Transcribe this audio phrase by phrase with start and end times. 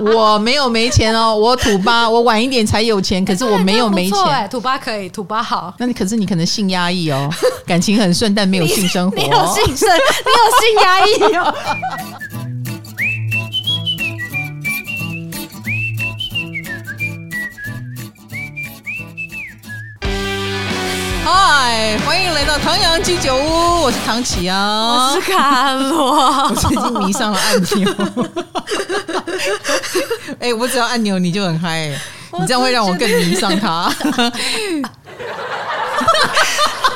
[0.00, 4.18] 我没有没钱哦， 我土八，我晚一点才有钱，可是我没有没钱。
[4.24, 5.74] 哎，土八可以，土八好。
[5.78, 7.28] 那你可是你可能性压抑哦，
[7.66, 9.16] 感情很顺，但没有性生活。
[9.18, 11.54] 你，你有性生，你有性压抑哦。
[21.30, 26.16] 嗨，欢迎来到唐阳鸡酒屋，我是唐启阳，我是卡罗，
[26.48, 27.94] 我最近迷上了按钮。
[30.40, 31.88] 哎、欸，我只要按钮你就很嗨，
[32.40, 33.92] 你这样会让我更迷上他。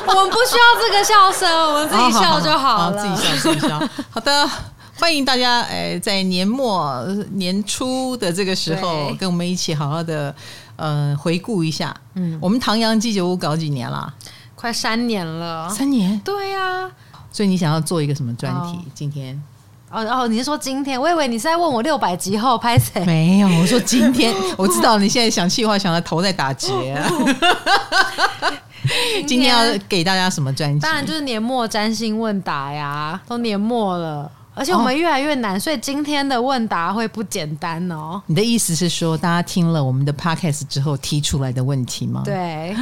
[0.07, 2.59] 我们不需要这个笑声，我们自己笑就好了。
[2.59, 3.79] 好好好好，自己笑，自己笑。
[4.09, 4.49] 好的，
[4.99, 7.05] 欢迎大家，哎，在年末
[7.35, 10.35] 年初的这个时候，跟我们一起好好的。
[10.77, 14.13] 呃，回顾一下，嗯，我们唐阳鸡酒屋搞几年了？
[14.55, 15.69] 快三年了。
[15.69, 16.21] 三年？
[16.25, 16.91] 对呀、啊。
[17.31, 18.79] 所以你想要做一个什么专题？
[18.95, 19.41] 今天？
[19.91, 21.01] 哦哦，你是说今天？
[21.01, 23.05] 我以为你是在问我六百集后拍谁？
[23.05, 24.35] 没有，我说今天。
[24.57, 27.09] 我知道你现在想气话，想要头在打结、啊。
[29.27, 30.81] 今天要给大家什么专辑？
[30.81, 34.31] 当然就是年末占星问答呀，都年末了。
[34.55, 38.21] 而且我们越来越难，哦，所以今天的问答会不简单哦。
[38.27, 42.23] 你的意思是说，大家听了我们的 podcast 之后提出来的问题吗？
[42.25, 42.77] 对，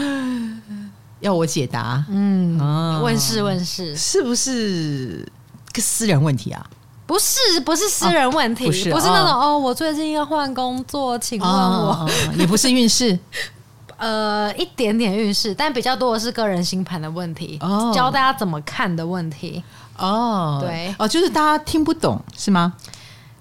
[1.20, 2.04] 要我解答？
[2.08, 5.24] 嗯，哦，问事问事，是不是
[5.72, 6.66] 个私人问题啊？
[7.06, 13.18] 不是，不是私人问题，哦，不是，不是那种哦，哦，我最近要换工作，请问我，哦，也不是运势，
[13.96, 19.62] 呃，一点点运势，但比较多的是个人星盘的问题，哦，教大家怎么看的问题。
[20.00, 22.72] 哦，对，哦，就是大家听不懂是吗？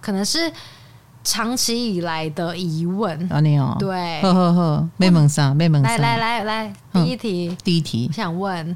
[0.02, 0.52] 可能是
[1.24, 3.18] 长期以来的疑问。
[3.32, 5.90] 啊，你哦，对，呵呵呵，没蒙上，没问啥。
[5.90, 8.76] 来来来来，第一题，第一题，我想问，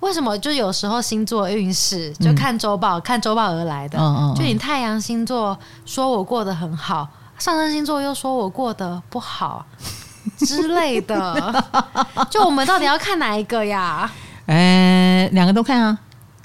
[0.00, 3.98] 为什么就有时候星座运势就看周报，嗯、看周报而来的？
[3.98, 7.08] 嗯嗯，就你太阳星座说我过得很好，
[7.38, 9.64] 上升星座又说我过得不好
[10.38, 11.64] 之类的。
[12.30, 14.10] 就我们到底要看哪一个呀？
[14.46, 15.98] 哎， 两个都看啊。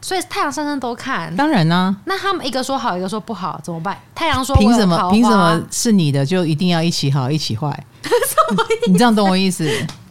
[0.05, 1.97] 所以太阳、上升都看，当然呢、啊。
[2.05, 3.97] 那他们一个说好，一个说不好，怎么办？
[4.13, 5.09] 太阳说凭什么？
[5.09, 7.83] 凭什么是你的就一定要一起好，一起坏？
[8.87, 9.67] 你这样懂我意思？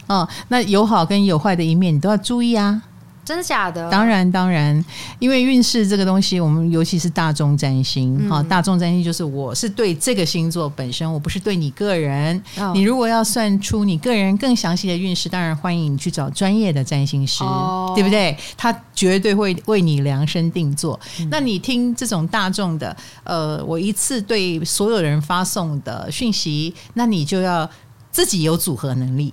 [0.09, 2.83] 哦，那有好跟有坏的一面，你都要注意啊。
[3.25, 3.91] 真的假的？
[3.91, 4.85] 当然当然，
[5.19, 12.41] 因为运势这个东西，我们尤其是大众占星，哈、嗯，大众占星就是我是对这个星座本身，我不是对你个人。
[12.59, 18.37] 哦、你如果要算出你个人更详细的运势，当然欢迎你去找专业的占星师，哦、对不对？
[18.57, 20.99] 他绝对会为你量身定做。
[21.21, 27.69] 嗯、那你听这种大众的，呃，我一次对所有人发送的讯息，那你就要
[28.11, 29.33] 自己有组合能力。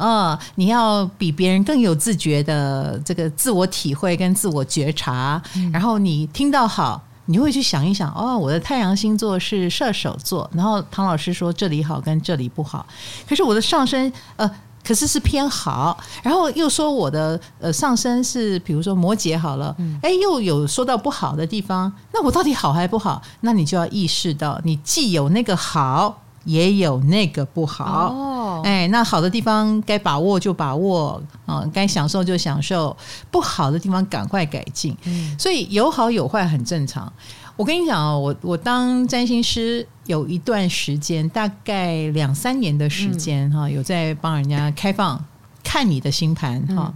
[0.00, 12.86] 啊、哦，你要比别人更有自觉的这个自我体会跟自我觉察，嗯、然后你听到好，你会去想一想，哦，我的太阳星座是射手座，然后唐老师说这里好跟这里不好，
[13.28, 14.50] 可是我的上升呃，
[14.82, 23.20] 可是是偏好，然后又说我的呃上升是比如说摩羯好了，哎、嗯，又有说到不好的地方，那我到底好还不好？
[23.42, 26.22] 那你就要意识到，你既有那个好。
[26.44, 32.96] 也有那个不好哦，哎，那好的地方该把握就把握啊，该享受就享受，
[33.30, 34.96] 不好的地方赶快改进。
[35.04, 37.12] 嗯，所以有好有坏很正常。
[37.56, 45.22] 我跟你讲哦，我我当占星师有一段时间，大概两三年的时间哈，有在帮人家开放
[45.62, 46.94] 看你的星盘哈。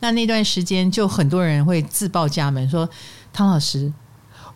[0.00, 2.88] 那那段时间就很多人会自报家门说
[3.34, 3.92] ：“汤老师，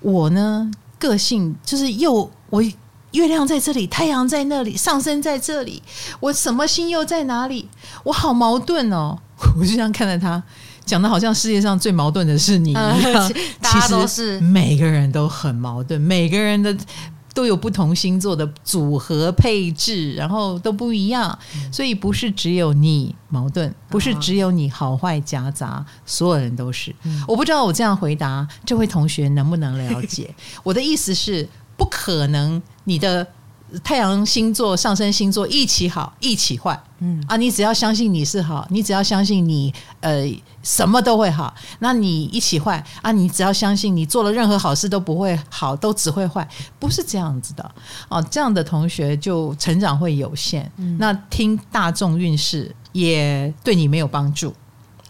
[0.01, 2.63] 我呢个性就是又我。”
[3.13, 5.83] 月亮在这里，太阳在那里，上升在这里，
[6.21, 7.69] 我什么星又在哪里？
[8.05, 9.19] 我好矛盾哦！
[9.59, 10.43] 我就这样看着他，
[10.85, 12.83] 讲的好像世界上最矛盾的是你一样。
[12.83, 13.31] 呃、
[13.63, 16.75] 其实每个人都很矛盾，每个人的
[17.35, 21.37] 都有不同星座的组合配置，然后都不一样，
[21.73, 26.95] 所以不是只有你矛盾，不是只有你好坏夹杂，所有人都是。
[27.27, 30.35] 我不知道我这样回答这位同学能不能了解？
[30.63, 31.49] 我的意思是。
[31.83, 33.27] 不可能，你的
[33.83, 36.81] 太阳星座、上升星座一起好，一起坏。
[37.01, 40.25] 嗯啊，你只要相信你是好，你只要相信你呃
[40.63, 46.49] 什么都会好，那你一起坏啊，你只要相信你做了任何好事都不会好，都只会坏，
[46.79, 47.75] 不是这样子的
[48.09, 48.25] 哦。
[48.31, 50.71] 这样的同学就成长会有限。
[50.77, 54.55] 嗯，那听大众运势也对你没有帮助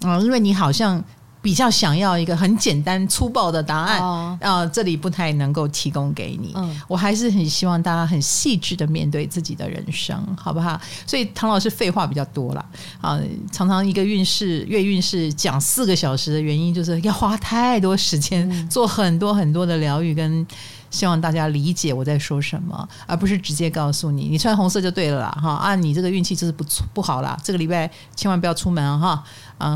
[0.00, 1.04] 啊，因为你好像。
[1.42, 6.52] 比较想要一个很简单粗暴的答案啊，哦，这里不太能够提供给你。
[6.54, 10.80] 嗯，我还是很希望大家很细致的面对自己的人生，好不好？
[11.04, 12.64] 所以唐老师废话比较多了
[13.00, 20.46] 啊，常常一个运势月运势讲四个小时的原因，就是要花太多时间做很多很多的疗愈跟
[20.90, 25.54] 希望大家理解我在说什么，而不是直接告诉你，你穿红色就对了啦，哈。
[25.54, 26.62] 啊，你这个运气就是不
[26.92, 29.24] 不好啦，这个礼拜千万不要出门哈，啊，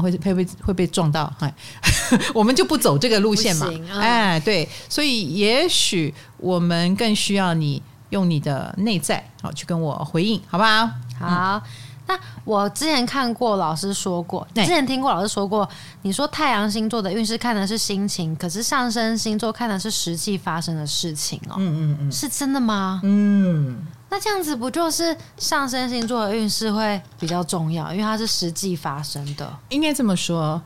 [0.00, 1.54] 会会被会被撞到，哎，
[2.34, 10.90] 我们就不走这个路线嘛，嗯、哎，对，所以也许我们更需要你用你的内在好去跟我回应，好不好？
[11.18, 11.56] 好。
[11.58, 11.62] 嗯
[12.08, 15.68] 那我之前看过老师说过，之前听过老师说过，
[16.02, 21.56] 你说太阳星座的运势看的是心情，可是上升星座看的是实际发生的事情哦。
[21.58, 23.00] 嗯嗯嗯，是真的吗？
[23.02, 23.84] 嗯，
[24.16, 29.54] 那这样子不就是上升星座的运势会比较重要，因为它是实际发生的。
[29.68, 30.58] 应该这么说，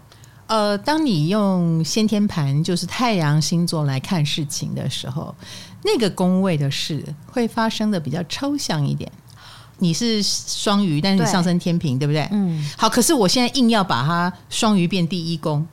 [0.46, 5.34] 呃，当你用先天盘，就是太阳星座来看事情的时候，
[5.82, 9.10] 那个宫位的事会发生的比较抽象一点。
[9.78, 12.28] 你是双鱼，但是你上升天平，对，对不对？
[12.30, 12.64] 嗯。
[12.78, 15.66] 好，可是我现在硬要把它双鱼变第一宫，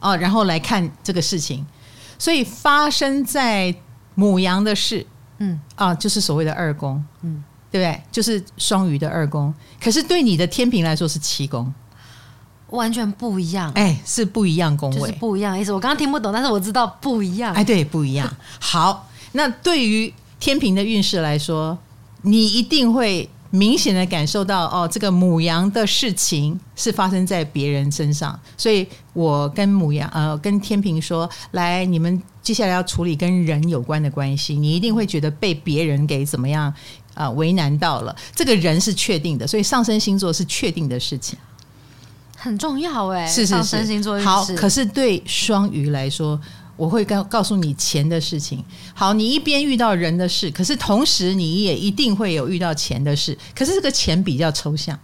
[0.00, 1.66] 哦，然后来看这个事情，
[2.18, 3.74] 所以发生在
[4.14, 5.06] 母羊的事，
[5.40, 8.02] 嗯，啊，就是所谓的二宫，嗯，对不对？
[8.10, 9.52] 就是双鱼的二宫，
[9.82, 11.74] 可是对你的天平来说是七宫，
[12.68, 13.70] 完全不一样。
[13.72, 15.72] 哎，是不一样宫位，就是不一样意思。
[15.72, 17.52] 我刚刚听不懂，但是我知道不一样。
[17.54, 18.32] 哎，对，不一样。
[18.60, 21.76] 好，那对于天平的运势来说。
[22.22, 36.72] 你一定会明显的感受到哦，这个母羊的事情是发生在别人身上，所以我跟母羊呃跟天平说，来，你们接下来要处理跟人有关的关系，你一定会觉得被别人给怎么样
[37.14, 41.36] 啊、呃、为难到了，这个人是确定的，所以上升星座是确定的事情，
[42.36, 46.40] 很重要哎，是是是，上升星座好，可是对双鱼来说。
[46.80, 48.64] 我会告告诉你钱的事情。
[48.94, 53.36] 好，你一边遇到人的事，可是同时你也一定会有遇到钱的事。
[53.54, 54.98] 可是这个钱比较抽象，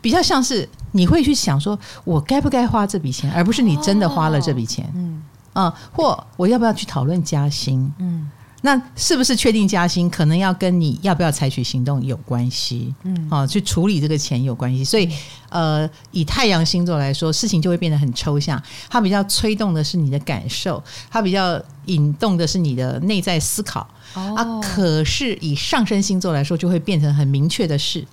[0.00, 4.90] 比较像是你会去想说，我该不该花这笔钱，而不是你真的花了这笔钱。
[4.94, 5.22] 嗯，
[5.52, 7.92] 啊，或我要不要去讨论加薪？
[7.98, 8.30] 嗯。
[8.62, 12.94] 那是不是确定加薪，可能要跟你要不要采取行动有关系？
[13.04, 14.84] 嗯，啊，去处理这个钱有关系。
[14.84, 15.08] 所以，
[15.48, 18.62] 呃，以太阳星座来说，事情就会变得很抽象。
[18.88, 23.88] 它比较催动的是你的感受，它比较引动的是你的内在思考。
[24.14, 28.06] 哦，啊，可是以上升星座来说，就会变成很明确的事，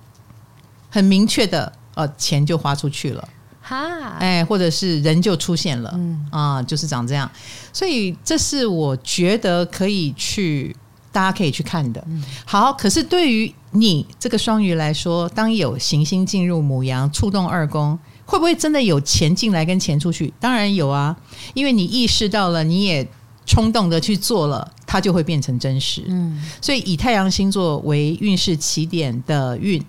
[0.88, 3.28] 很明确的，呃，钱就花出去了。
[3.68, 7.30] 哈，哎，或者是人就出现了，嗯啊，就是长这样，
[7.70, 10.74] 所以这是我觉得可以去，
[11.12, 12.02] 大家可以去看的。
[12.46, 20.32] 好，可是对于你这个双鱼来说，当有行星进入母羊，触动二宫，会不会真的有钱进来跟钱出去？
[20.40, 21.14] 当然有啊，
[21.52, 23.06] 因为你意识到了，你也
[23.44, 26.04] 冲动的去做了，它就会变成真实。
[26.08, 29.84] 嗯，所以以太阳星座为运势起点的运，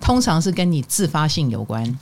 [0.00, 1.98] 通常是跟你自发性有关。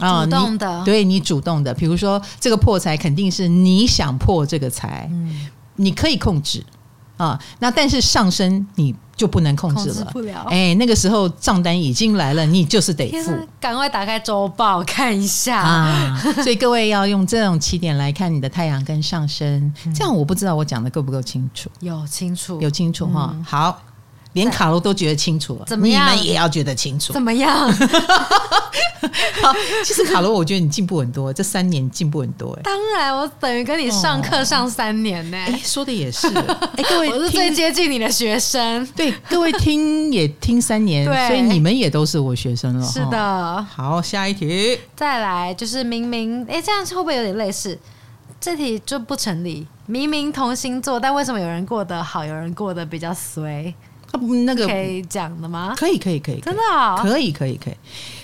[0.00, 6.64] 主动的，哦、对你主动的，比如说这个破财肯定是你想破这个财，嗯、你可以控制
[7.16, 7.38] 啊。
[7.58, 10.46] 那但是上升你就不能控制了，不了。
[10.48, 13.32] 哎，那个时候账单已经来了，你就是得付。
[13.60, 16.18] 赶快打开周报看一下啊！
[16.42, 21.68] 所以各位要用这种起点来看你的太阳跟上升，嗯、这样我不知道我讲的够不够清楚？
[21.80, 23.30] 有清楚，有清楚哈。
[23.34, 23.78] 嗯、好。
[24.32, 26.12] 连卡罗都觉得清楚了，怎么样？
[26.12, 27.70] 你们也要觉得清楚，怎么样？
[29.42, 29.54] 好，
[29.84, 32.52] 其实卡罗，我觉得你进步很多，这三年进步很多。
[32.54, 35.36] 哎，当然，我等于跟你上课上三年呢。
[35.36, 36.28] 哎，说的也是。
[36.76, 38.86] 哎，各位，我是最接近你的学生。
[38.94, 42.86] 对，各位听也听三年， 所以你们也都是我学生了。
[42.86, 43.62] 是的。
[43.64, 44.78] 好，下一题。
[44.94, 47.78] 再来，就是明明，哎，这样会不会有点类似？
[48.40, 49.66] 这题就不成立。
[49.86, 53.74] 明明同星座，但为什么有人过得好，有人过得比较衰？
[54.12, 55.74] 啊不，那个可以讲的吗？
[55.76, 57.76] 可以，可以，可以，真的啊，可以，可以，可以。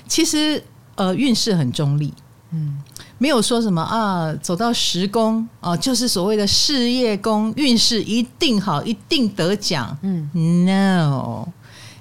[0.09, 0.63] 其实，
[0.97, 2.13] 呃，运势很中立，
[2.51, 2.79] 嗯，
[3.19, 9.97] 没有说什么啊，走到十宫啊，就是所谓的事业宫，运势一定好，一定得奖。
[10.03, 10.29] 嗯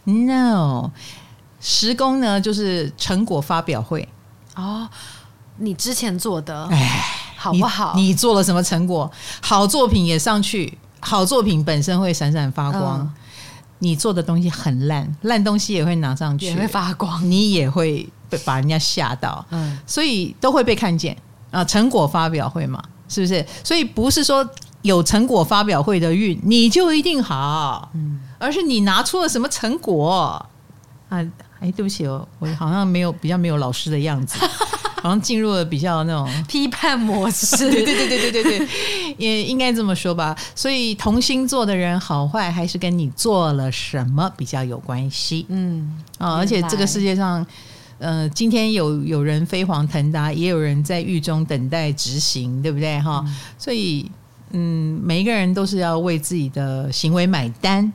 [0.05, 0.89] ，no，no，
[1.59, 4.07] 十宫呢，就是成果发表会。
[4.55, 4.87] 哦，
[5.57, 7.93] 你之前做的，哎，好不好？
[7.95, 9.11] 你，你做了什么成果？
[9.41, 13.01] 好作品也上去，好作品本身会闪闪发光。
[13.01, 13.13] 嗯
[13.79, 21.15] 你做的东西很烂，烂东西也会拿上去，也会发光，你也会被把人家吓到，嗯，所以都会被看见
[21.51, 21.63] 啊。
[21.63, 23.45] 成果发表会嘛，是不是？
[23.63, 24.47] 所以不是说
[24.81, 30.47] 有成果发表会的运你就一定好，嗯，而是你拿出了什么成果
[31.09, 31.25] 啊？
[31.59, 34.37] 哎，对不起哦，我好像没有比较没有老师的样子。
[35.05, 38.67] 好像进入了比较那种 批判模式，对对对对对对对，
[39.19, 40.35] 也应该这么说吧。
[40.55, 45.45] 所以同星座的人好坏还是跟你做了什么比较有关系。
[45.49, 47.45] 嗯啊，而且这个世界上，
[47.99, 52.99] 呃，今天有有人飞黄腾达，也有人在狱中等待执行，对不对？
[52.99, 54.09] 哈，嗯、所以
[54.53, 57.93] 嗯，每一个人都是要为自己的行为买单。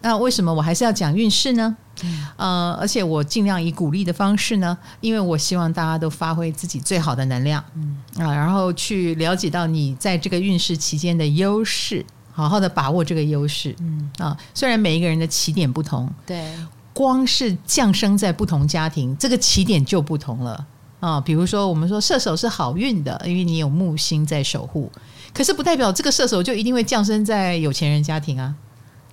[0.00, 1.76] 那为什么我还是要讲运势呢？
[2.02, 7.96] 嗯、呃，而且我尽量以鼓励的方式呢，因为我希望大家都发挥自己最好的能量，嗯。
[8.18, 14.10] 啊，然后去了解到你在这个运势期间的优势，好好的把握这个优势，嗯。
[14.18, 16.52] 啊，虽然每一个人的起点不同，对，
[16.92, 20.66] 光是降生在不同家庭，这个起点就不同了。
[21.00, 21.18] 啊。
[21.18, 24.92] 比如说，我们说射手是好运的，因为你有木星在守护，
[25.32, 28.54] 可是不代表这个射手就一定会降生在有钱人家庭啊。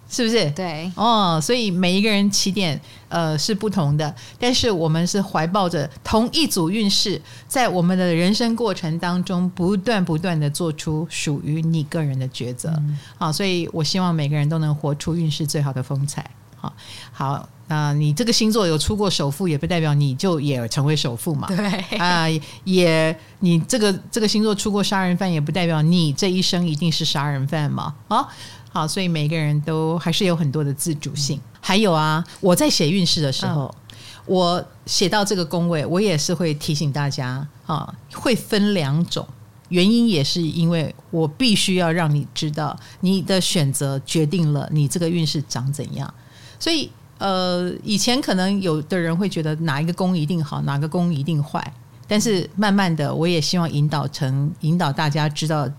[0.10, 0.50] 是不是？
[0.52, 2.80] 对哦，所以每一个人起点
[3.10, 12.70] 呃是不同的，但是我们是怀抱着同一组运势，在我们的人生过程当中，不断不断的做出属于你个人的抉择。
[12.78, 16.30] 嗯、好，所以我希望每个人都能活出运势最好的风采。
[16.56, 16.72] 好，
[17.12, 21.48] 好，那你这个星座有出过首富，也不代表你就也成为首富嘛？
[21.48, 22.26] 对啊，
[22.64, 27.96] 也你这个这个星座出过杀人犯，也不代表你这一生一定是杀人犯嘛？
[28.08, 28.28] 啊。
[28.74, 31.40] 好，所以每个人都还是有很多的自主性。
[31.62, 39.26] 还有啊，我在写运势的时候，嗯、我写到这个宫位，我也是会提醒大家啊，会分两种。
[39.70, 46.12] 原因也是因为我必须要让你知道，你的选择决定了你这个运势长怎样。
[46.60, 46.90] 所以，
[47.20, 51.74] 呃，以前可能有的人会觉得哪一个宫一定好，哪个宫一定坏。
[52.08, 55.70] 但是慢慢的，我也希望引导成引导大家知道。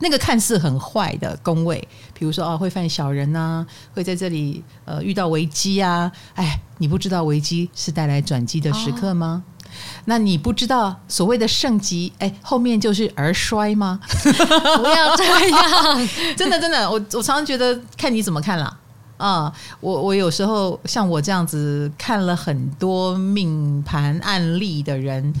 [0.00, 9.42] 那个看似很坏的宫位，比如说哦，会犯小人呐、啊，会在这里呃遇到危机啊，哎，你不知道危机是带来转机的时刻吗？
[9.44, 9.68] 哦、
[10.04, 14.00] 那你不知道所谓的盛极，哎，后面就是而衰吗？
[14.22, 18.78] 不要这样， 真的真的，我我常常觉得看你怎么看啦。
[19.16, 25.34] 啊、嗯，我我有时候像我这样子看了很多命盘案例的人。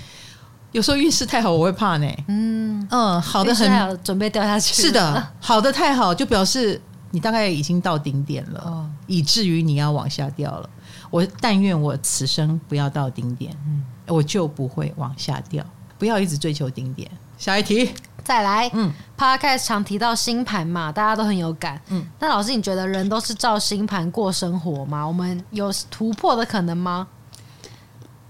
[0.72, 2.06] 有时候运势太好，我会怕呢。
[2.28, 4.82] 嗯嗯，好的很，准备掉下去。
[4.82, 10.68] 是的， 好的太好，就表示你大概已经到顶点了，哦、以至于你要往下掉了。
[11.10, 15.64] 我但愿我此生不要到顶点，嗯，我就不会往下掉。
[15.98, 17.10] 不要一直追求顶点。
[17.38, 17.90] 下一题，
[18.22, 18.70] 再来。
[18.74, 21.80] 嗯，Podcast 常提到星盘嘛，大家都很有感。
[21.88, 25.06] 嗯，那老师，你觉得人都是照星盘过生活吗？
[25.06, 27.06] 我们有突破的可能吗？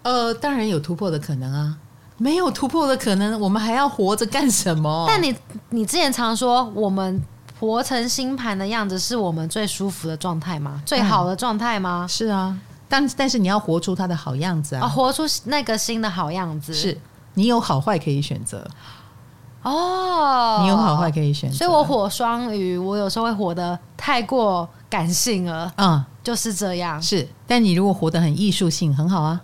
[0.03, 1.77] 呃，当然有突破的可能啊。
[2.19, 5.07] 没有突破的可能，我们还要活着干什么？
[5.09, 5.35] 但你
[5.71, 7.23] 你之前常说，我们
[7.59, 10.83] 活成星盘的样子是我们最舒服的状态吗？
[10.85, 12.07] 最好的状态吗？
[12.09, 12.59] 是啊，
[12.89, 16.75] 但但是你要活出它的好样子啊，哦、活出那个新的好样子。
[16.75, 16.99] 是
[17.35, 18.67] 你有好坏可以选择
[19.63, 21.57] 哦，你有好坏可以选择。
[21.57, 27.01] 所以我火双鱼，我有时候会活得太过感性了，嗯，就是这样。
[27.01, 29.41] 是，但你如果活得很艺术性，很好啊。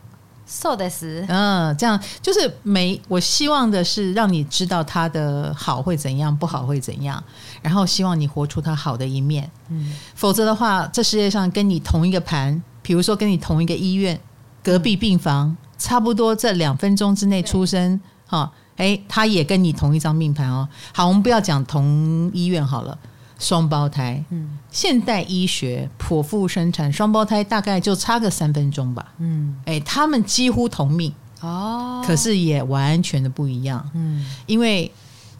[0.46, 7.22] So this，嗯，这样就是每我希望的是让你知道他的好会怎样，不好会怎样，
[7.62, 9.50] 然后希望你活出他好的一面。
[9.70, 14.20] 嗯，否则的话，这世界上跟你同一个盘，比如说跟你同一个医院
[14.62, 20.68] 隔壁病房，差不多这两分钟之内出生，哈，哎，他也跟你同一张命盘哦。
[20.92, 22.98] 好，我们不要讲同医院好了。
[23.38, 31.12] 双胞胎，嗯，现代医学剖腹生产双胞胎大概就差个三分钟吧，嗯，哎，他们几乎同命。
[31.40, 34.90] 哦，可是也完全的不一样，嗯，因为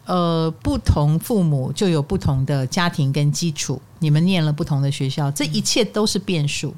[0.05, 6.75] 呃，不同父母就有不同的家庭跟基础，你们念了不同的学校，这一切都是变数，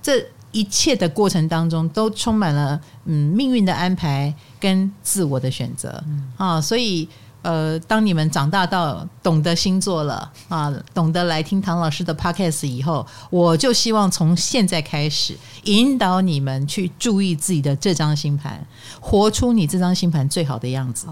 [0.00, 6.32] 这一切的过程当中都充满了嗯命运的安排跟自我的选择，嗯。
[6.36, 7.08] 啊，所以。
[7.42, 18.66] 呃，当你们长大到懂得星座了啊，懂得来听唐老师的 podcast 以后，我就希望从现在开始引导你们去注意自己的这张星盘，
[19.00, 21.06] 活出你这张星盘最好的样子。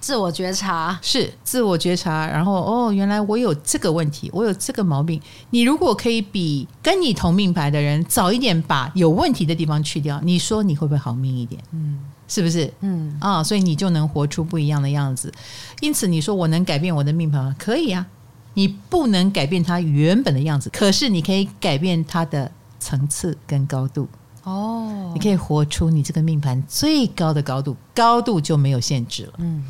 [0.00, 5.20] 自我觉察是自我觉察，然后哦，原来我有这个问题，我有这个毛病。
[5.50, 11.62] 你如果可以比跟你同命牌的人早一点把有问题的地方去掉，你说你会不会好命一点？
[11.72, 11.98] 嗯。
[12.30, 12.70] 是不是？
[12.80, 15.32] 嗯啊，所以你就能活出不一样的样子。
[15.80, 17.56] 因此，你说我能改变我的命盘吗？
[17.58, 18.06] 可以啊。
[18.52, 24.06] 你不能改变它原本的样子，可是你可以改变它的层次跟高度。
[24.42, 29.32] 哦，你可以活出你这个命盘最高的高度，高度就没有限制了。
[29.38, 29.64] 嗯，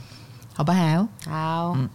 [0.59, 1.07] 好不好？
[1.31, 1.73] 好。
[1.77, 1.89] 嗯，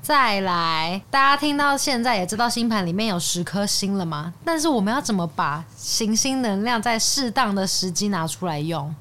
[0.00, 4.32] 再来，大家听到现在也知道星盘里面有十颗星了吗？
[4.44, 8.94] 但是我们要怎么把行星能量在适当的时机拿出来用？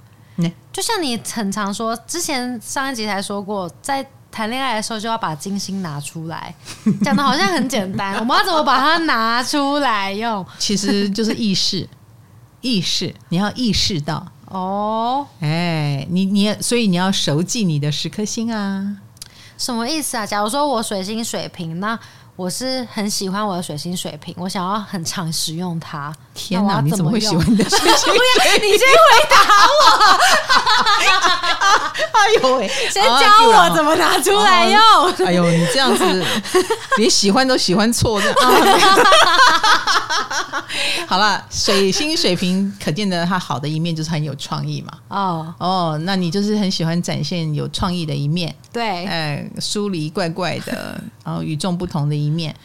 [0.72, 6.55] 就像你很常说，之前上一集才说过，在谈恋爱的时候就要把金星拿出来，
[7.03, 8.15] 讲的好像很简单。
[8.17, 10.43] 我们要怎么把它拿出来用？
[10.58, 11.88] 其实就是意识，
[12.62, 15.27] 意识，你要意识到哦。
[15.39, 18.98] 哎，你你所以你要熟记你的十颗星啊。
[19.57, 20.25] 什么意思啊？
[20.25, 21.98] 假如说我水星水瓶，那
[22.36, 26.13] 我是很喜欢我的水星水瓶，我想要很常使用它。
[26.33, 28.13] 天哪，你怎么会喜欢你的水星？
[28.61, 29.37] 你先回答
[29.67, 30.19] 我。
[32.13, 34.79] 哎呦喂，先教我怎么拿出来用。
[35.25, 36.25] 哎呦，你这样子
[36.97, 38.33] 连喜欢都喜欢错的。
[41.07, 44.93] 好了，水星水平可见的它好的一面就是很有创意嘛。
[45.09, 48.55] 哦哦，那你就是很喜欢展现有创意的一面。
[48.71, 52.55] 对，哎，疏离怪怪的，然后与众不同的一面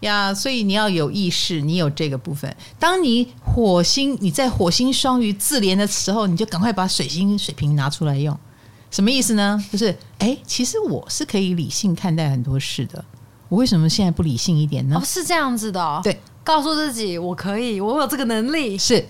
[0.00, 2.54] 呀，所以你要有意识，你有这个部分。
[2.78, 8.36] 当你火星你在火星双鱼自怜的时候，你就赶快把水星水平拿出来用。
[8.90, 9.62] 什么意思呢？
[9.70, 13.04] 就是哎，其实我是可以理性看待很多事的。
[13.48, 14.96] 我为什么现在不理性一点呢？
[14.96, 16.00] 哦，是这样子的哦。
[16.02, 18.76] 对，告诉自己我可以，我有这个能力。
[18.76, 19.06] 是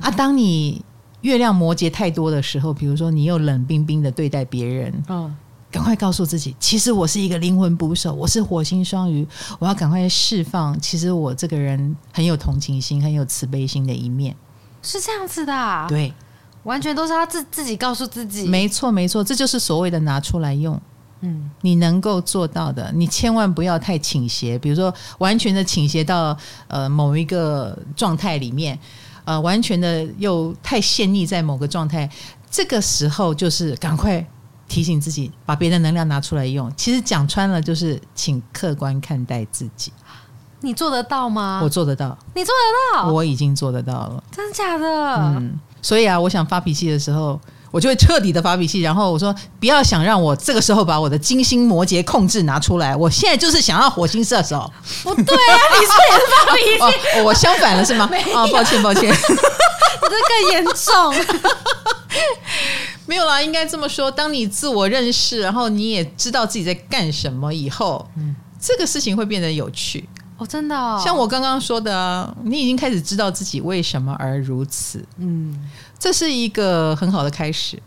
[0.00, 0.84] 啊，当你
[1.22, 5.36] 月亮摩羯太多的时候，比如说你又冷冰冰的对待别人，嗯。
[5.70, 9.26] 赶快告诉自己，其实我是一个灵魂捕手，我是火星双鱼，
[9.58, 10.78] 我要赶快释放。
[10.80, 14.34] 其实我这个人很有同情心，很有慈悲心的一面，
[14.82, 15.86] 是这样子的啊。
[15.86, 16.10] 对，
[16.62, 18.46] 完全都是他自自己告诉自己。
[18.46, 20.80] 没错，没错，这就是所谓的拿出来用。
[21.20, 26.34] 嗯，你能够做到的，你千万不要太倾斜，比如说完全的倾斜到
[26.68, 28.78] 呃某一个状态里面，
[29.26, 32.08] 呃，完全的又太陷溺在某个状态，
[32.50, 34.26] 这个时候就是赶快。
[34.68, 39.92] 提醒自己把别的能量拿出来用，其实讲穿了就是请客观看待自己。
[40.60, 41.60] 你做得到吗？
[41.62, 42.16] 我做得到。
[42.34, 43.08] 你做得到？
[43.12, 44.22] 我已经做得到了。
[44.30, 44.86] 真的假的？
[45.16, 45.58] 嗯。
[45.80, 54.70] 所以啊，我想发脾气的时候，我就会彻底的发脾气，然后我说不要想让我这个时候把我的金星摩羯控制拿出来，我现在就是想要火星射手。
[55.04, 56.60] 不对啊，你是也是发脾
[56.92, 56.98] 气？
[57.20, 58.04] 哦，我相反了是吗？
[58.04, 59.14] 啊 没有，抱歉抱歉，我
[60.10, 61.14] 这更严重。
[63.08, 64.10] 没有啦，应该这么说。
[64.10, 70.46] 当你自我认识，然后你也知道自己在干什么以后，嗯，这个事情会变得有趣哦。
[70.46, 75.58] 真的哦，像我刚刚说的，你已经开始知道自己为什么而如此，嗯，
[75.98, 77.82] 这是一个很好的开始。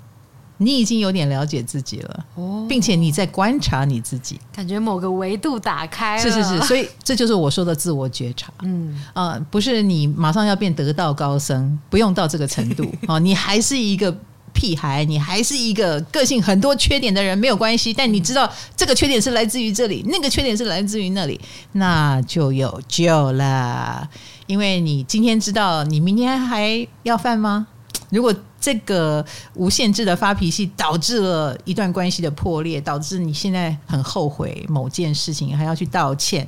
[0.58, 6.22] 你已经有点了解自己了，哦，并且你在观察你自己，感觉某个维度打开了。
[6.24, 8.52] 是是是，所以这就是我说的自我觉察。
[8.64, 14.16] 嗯啊，呃，不是你马上要变得道高僧，不用到这个程度哦， 你还是一个。
[14.54, 17.94] 屁孩，你还是一个个性很多缺点的人，没有关系。
[17.94, 21.40] 但你知道这个缺点是来自于这里，那个缺点是来自于那里，
[21.74, 24.10] 那就有救了。
[24.48, 27.68] 因为你今天知道，你明天还要犯吗？
[28.12, 36.48] 如果这个无限制的发脾气导致了一段关系的破裂，导致你现在很后悔某件事情，还要去道歉，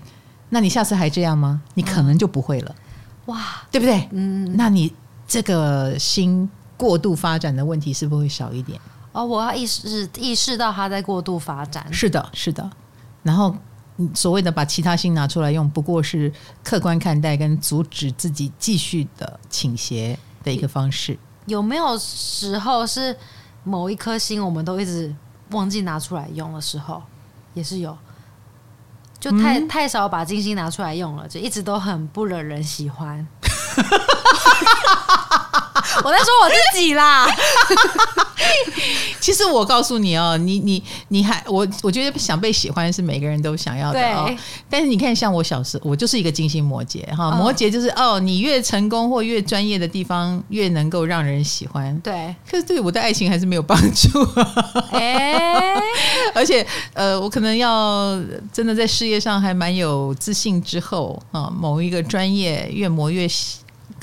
[0.50, 1.62] 那你下次还这样吗？
[1.74, 2.76] 你可能就不会了。
[3.28, 4.08] 哇，对不对？
[4.12, 4.92] 嗯，那你
[5.28, 6.50] 这个心。
[6.78, 8.80] 过度发展的问题是不是会少一点？
[9.12, 11.86] 哦，我要意识意识到他在过度发展。
[11.94, 12.70] 是的，是的。
[13.22, 13.56] 然后
[14.14, 16.34] 所谓的把其他星拿出来用，不过是
[16.64, 21.18] 客观看待跟阻止自己继续的倾斜的一个方式。
[21.46, 23.16] 有没有时候是
[23.64, 25.14] 某一颗星我们都一直
[25.52, 27.04] 忘记拿出来用的时候，
[27.54, 27.96] 也是有，
[29.20, 33.28] 就太、嗯、太少把金星拿出来用了，就一直都很不惹人喜欢。
[36.04, 37.28] 我在说我自己啦。
[39.20, 44.30] 其实我告诉你哦，你你你还我我觉得想被喜欢是每个人都想要的哦。
[44.70, 51.98] 但是你看，像我小时候，我就是一个金星摩羯哈，摩羯就是哦，你越成功或越专业的地方，越能够让人喜欢。
[52.02, 54.10] 对，可是对我的爱情还是没有帮助。
[54.92, 55.74] 哎，
[56.36, 58.20] 而且呃，我可能要
[58.52, 63.26] 真的在事业上还蛮有自信之后啊，某一个专业越磨越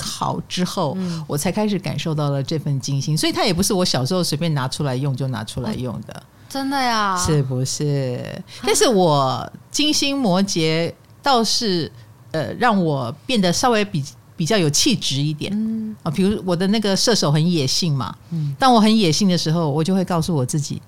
[0.02, 0.10] 细。
[0.10, 7.16] 好之后，嗯、我才开始感受到了这份精心，所以它也不是我小时候随便拿出来用就拿出来用的，真的呀？
[7.16, 8.42] 是不是？
[8.62, 11.90] 但是我金星摩羯倒是
[12.32, 14.04] 呃，让我变得稍微比
[14.36, 20.80] 比较有气质一点，嗯啊，比如我的那个射手很野性嘛，嗯，当我很野性的时候，我就会告诉我自己，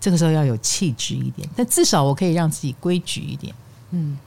[0.00, 3.54] 这个时候要有气质一点，但至少我可以让自己规矩一点，
[3.90, 4.18] 嗯，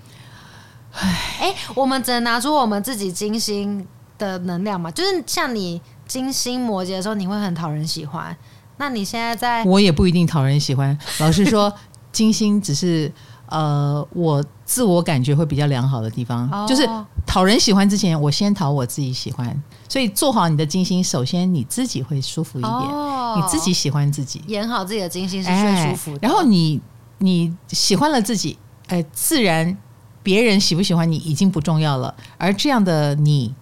[0.94, 3.86] 哎唉，我们只能拿出我们自己金星。
[4.24, 8.36] 的能量嘛，就是像你金星摩羯的时候，你会很讨人喜欢。
[8.78, 10.98] 那你现在在，我也不一定讨人喜欢。
[11.20, 11.72] 老实说，
[12.12, 13.12] 金星只是
[13.48, 16.90] 呃，我自我感觉会比较良好的地方，哦、就是
[17.26, 19.64] 讨人喜欢之前，我先讨我自己喜欢。
[19.88, 26.20] 所以做好你的金星，首先你自己会舒服一点，哦、你自己喜欢自己，演好自己的金星是最舒服的。
[26.22, 26.82] 然后你
[27.20, 28.58] 你喜欢了自己，
[28.88, 29.78] 哎、呃，自然
[30.24, 32.16] 别人喜不喜欢你已经不重要了。
[32.40, 33.54] 而这样的你。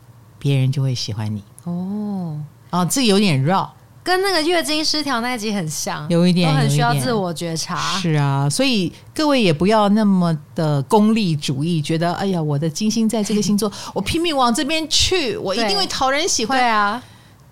[0.41, 2.36] 别人就会喜欢你哦，
[2.71, 3.71] 哦，这有点绕，
[4.04, 7.77] 跟那个月经失调那一集很像，有一点，都很需要自我觉察。
[7.99, 16.58] 是啊，所以各位也不要那么的功利主义，觉得哎呀，我的金星在这个星座， 我拼命往这边去，我一定会讨人喜欢。
[16.58, 17.04] 对啊，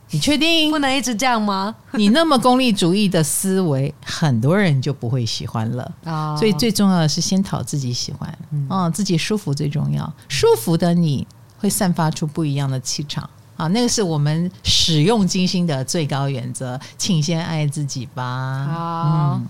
[0.10, 1.76] 你确定不能一直这样吗？
[1.94, 5.92] 你那么功利主义的思维，很多人就不会喜欢了。
[6.06, 10.12] 哦，所以最重要的是先讨自己喜欢，嗯，哦，自己舒服最重要。
[10.28, 11.28] 舒服的你
[11.60, 13.30] 会散发出不一样的气场。
[13.58, 18.66] 啊，那个是我们使用金星的最高原则，请先爱自己吧。
[18.72, 19.48] 好，嗯、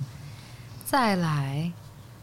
[0.84, 1.72] 再来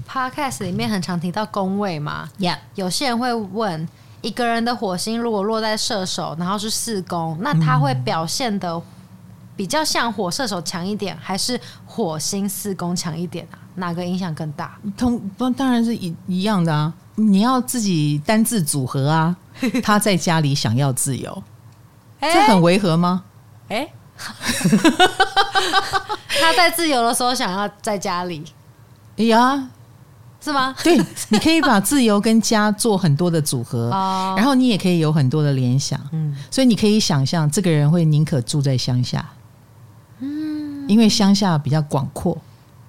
[0.05, 2.59] ，Podcast 里面很常提到宫位嘛，Yeah.
[2.75, 3.89] 有些人会问，
[4.21, 8.83] 一个人的火星如果落在射手，然后是四宫，那他会表现的
[9.55, 13.63] 比较像火射手强一点，还是火星四宫强一点啊？
[13.77, 14.77] 哪个影响更大？
[14.97, 19.37] 同不当然是一一样的啊，你要自己单字组合啊。
[19.83, 21.43] 他在家里想要自由。
[22.21, 23.25] 这很违和吗？
[23.69, 23.93] 哎、欸，
[26.41, 28.43] 他在自由的时候想要在家里，
[29.19, 29.69] 哎呀，
[30.41, 30.75] 是吗？
[30.83, 33.91] 对，你可以把自由跟家做很多的组合，
[34.37, 39.25] 然后你也可以有很多的联想，嗯，所以你可以想象这个人会宁可住在乡下，
[40.21, 42.37] 嗯，因为乡下比较广阔，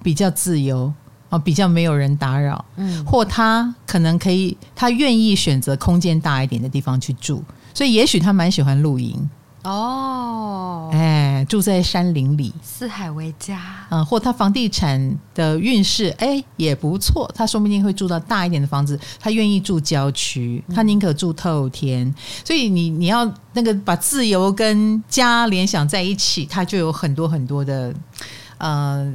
[0.01, 0.91] 比较自由
[1.29, 7.43] 啊，比较没有人打扰，嗯，或他可能可以，他愿意选择空间大一点的地方去住。
[7.73, 9.29] 所以，也许他蛮喜欢露营
[9.63, 13.59] 哦，哎，住在山林里，四海为家，
[13.89, 22.13] 嗯，或他房地产的运势哎也不错，他说不定会住到大一点的房子，他愿意住郊区，他宁可住透天。
[22.45, 27.93] 所以你，你你要那个把自由跟家联想在一起，他就有很多很多的
[28.59, 29.13] 呃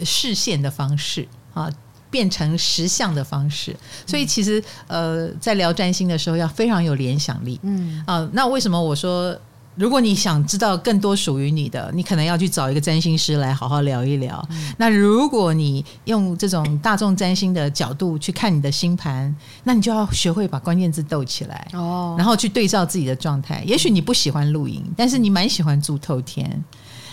[0.00, 1.26] 视线的方式
[1.58, 1.70] 啊。
[2.10, 7.60] 变成实相的方式，所以其实呃，在聊占星的时候要非常有联想力。
[7.62, 9.38] 嗯啊、呃，那为什么我说，
[9.74, 14.42] 如果你想知道更多属于你的，你可能要去找一个占星师来好好聊一聊。
[14.48, 23.62] 嗯、那如果你用这种大众占星的角度去看你的星盘，那你就要学会把关键字斗起来哦，然后去对照自己的状态。
[23.66, 26.64] 也许你不喜欢露营，但是你蛮喜欢住透天。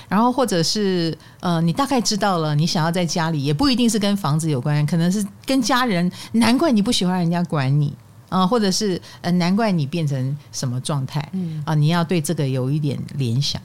[0.07, 6.11] 然后，或者是呃，你大概知道了，你想要在家里，也不一定是跟房子有关，可能是跟家人。
[6.33, 7.95] 难怪你不喜欢人家管你
[8.29, 13.61] 啊、呃，或者是呃，难怪你变成什么状态，嗯啊、呃，你要对这个有一点联想。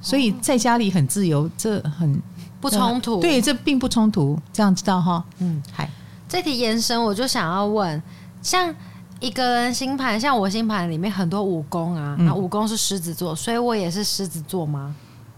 [0.00, 2.20] 所以在家里很自由，这很
[2.60, 3.20] 不冲突。
[3.20, 4.38] 对，这并不冲突。
[4.52, 5.24] 这样知道哈？
[5.38, 5.88] 嗯，嗨。
[6.28, 8.02] 这题延伸，我就想要问，
[8.42, 8.74] 像
[9.20, 14.94] 一个人星盘，像我星盘里面很多武功啊，那武宫是狮子座，所以我也是狮子座吗？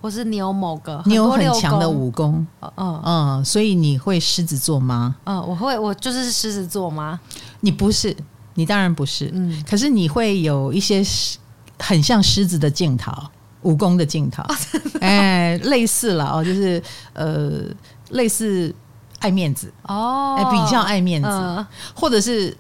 [0.07, 5.16] 或是你有某个你有很强的武功，嗯嗯，所以你会狮子座吗？
[5.25, 7.19] 嗯，我会，我就是狮子座吗？
[7.59, 8.16] 你不是，
[8.55, 9.29] 你当然不是。
[9.35, 11.03] 嗯，可是你会有一些
[11.81, 13.12] 很像狮子的镜头，
[13.62, 14.45] 武功的镜头，
[15.01, 16.81] 哎，类似了哦，就是
[17.12, 17.64] 呃，
[18.11, 18.73] 类似
[19.19, 19.75] 爱面子。
[19.88, 21.66] 哦，哎，比较爱面子，嗯、
[21.97, 22.57] 或者是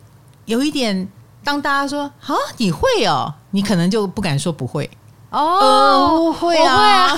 [0.46, 1.08] 有一点，
[1.44, 4.90] 当大家说啊，你会哦，你可能就不敢说不会。
[5.30, 7.16] 哦，会啊，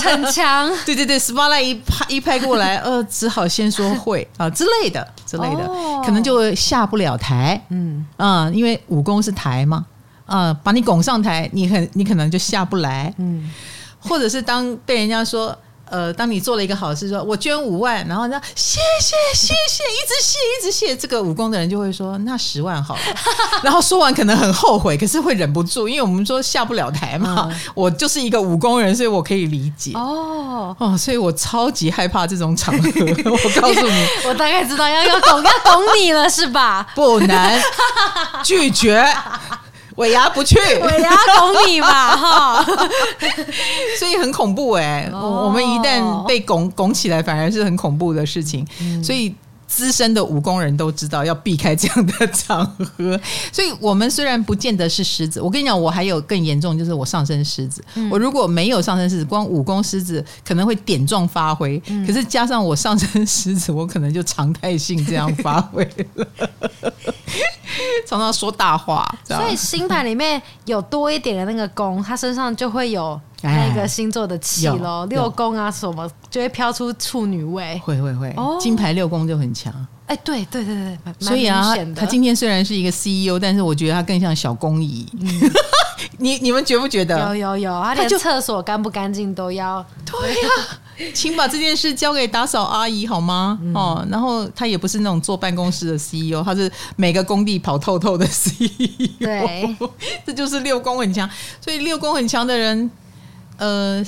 [0.00, 0.70] 逞强。
[0.84, 5.66] 对对对，spotlight 一拍一拍过来，呃，只好先说会 啊之类的之类的，
[6.04, 7.60] 可能就下不了台。
[7.70, 9.84] 嗯啊，因为武功是台嘛，
[10.26, 13.12] 啊，把你拱上台，你很你可能就下不来。
[13.18, 13.50] 嗯，
[14.00, 15.56] 或者是当被人家说。
[15.90, 23.00] 呃，当你做了一个好事，说我捐五万，然后呢，谢谢谢谢，一直谢一直谢，这个武功的人就会说那十万好了，
[23.62, 29.92] 然后说完可能很后悔，可是会忍不住，因为我们说下不了台嘛， 嗯、我就是一个武功人，所以我可以理解。
[29.94, 30.74] 哦。
[30.78, 32.90] 哦，所以我超级害怕这种场合，
[33.30, 36.86] 我告诉你，我大概知道要要懂要懂你了是吧？
[36.94, 37.62] 不能
[38.42, 39.06] 拒绝。
[39.96, 42.64] 尾牙不去，尾牙拱你吧，哈，
[43.98, 45.10] 所以很恐怖哎、欸。
[45.12, 45.46] Oh.
[45.46, 48.66] 我们一旦被拱拱起来，反而是很恐怖的事情。
[48.80, 49.34] 嗯、所以
[49.66, 53.18] 资深的武功人都知道要避开这样的场合。
[53.50, 57.82] 所以我们虽然不见得是狮子，我跟你讲，我还有更严重，就是我上身狮子。
[57.94, 61.82] 嗯、我如果没有上身狮子，光武功狮子可能会点状发挥。
[61.86, 65.82] 嗯、可是加上我上身狮子，我可能就常态性这样发挥
[66.14, 66.26] 了。
[68.06, 75.06] 常常说大话，所以星盘里面有多一点的那个宫，他身上就会有那个星座的气喽。
[75.06, 77.80] 六宫啊什么，就会飘出处女味。
[77.84, 79.72] 会会会，金牌六宫就很强。
[80.06, 85.04] 哎，对对对对，所以啊，他今天虽然是一个 CEO，但是我觉得他更像小公益。
[86.18, 87.36] 你你们觉不觉得？
[87.36, 89.84] 有有有，他连厕所干不干净都要。
[90.04, 90.48] 对呀。
[91.12, 93.58] 请把这件事交给打扫阿姨好吗？
[93.60, 99.10] 嗯、哦，然后他也不是那种坐办公室的 CEO，他是每个工地跑透透的 CEO。
[99.18, 99.76] 对，
[100.24, 101.28] 这就是六宫很强。
[101.60, 102.90] 所以六宫很强的人，
[103.58, 104.02] 呃。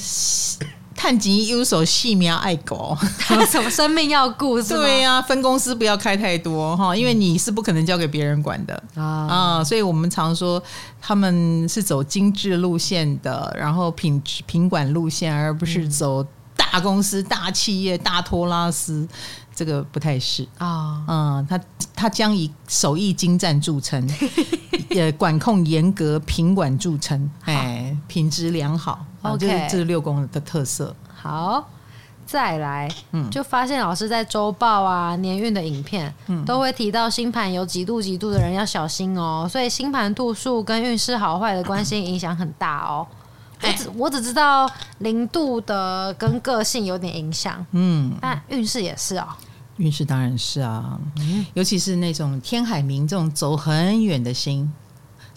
[1.00, 2.98] 探吉优手细苗爱狗，
[3.48, 4.80] 什么生命要顾是吗？
[4.80, 10.61] 对呀、啊，分公司不要开太多哈，因为你是不可能交给别人管的啊啊，所以我们常说
[11.00, 19.06] 他们是走精致路线的，然后品质品管路线，而不是走大公司、大企业、大托拉斯，
[19.54, 21.04] 这个不太是啊。
[21.06, 21.61] 嗯，他
[21.94, 24.04] 他将以手艺精湛著称，
[24.90, 29.06] 也管控严格，品管著称，哎，品质良好。
[29.22, 30.94] OK，这是六宫的特色。
[31.14, 31.68] 好，
[32.24, 39.48] 再来，嗯，就发现老师在周报啊、年运的影片，嗯，都会提到星盘有几度几度的人要小心哦。
[39.50, 43.07] 所以星盘度数跟运势好坏的关系影响很大哦。
[43.61, 49.26] 我只我只知道零度的跟个性有点影响，嗯，但运势也是哦。
[49.78, 50.98] 运势当然是啊，
[51.54, 54.72] 尤其是那种天海明这种走很远的星，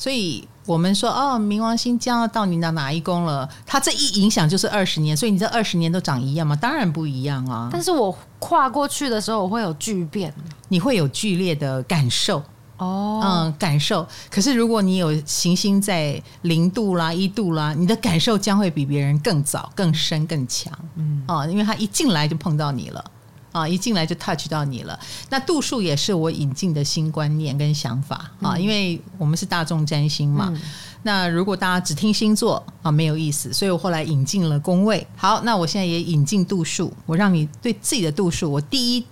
[0.02, 0.48] 所以。
[0.68, 3.50] 我们说哦，冥王星将要到你的哪一宫了？
[3.66, 6.56] 它这一影响就是二十年，所以你这二十年都长一样吗？
[6.56, 7.68] 当然不一样啊！
[7.72, 10.32] 但是我跨过去的时候，我会有巨变，
[10.70, 12.42] 你会有剧烈的感受
[12.78, 14.08] 哦，嗯，感受。
[14.30, 20.72] 可是如果你有行星在零度啦、一度啦，你的感受将会比别人更早、更深、更强。
[20.96, 23.04] 嗯，哦，因为它一进来就碰到你了。
[23.52, 25.00] 啊，一进来就 touch 到你了。
[25.30, 30.50] 那度数也是我引进的新观念跟想法啊，因为我们是大众占星嘛。
[30.54, 30.62] 嗯、
[31.04, 33.52] 那如果大家只听星座啊，没有意思。
[33.54, 35.06] 所以我后来引进了宫位。
[35.16, 39.06] 好，那我现在也引进度数，我让你对自己的度数，我第一。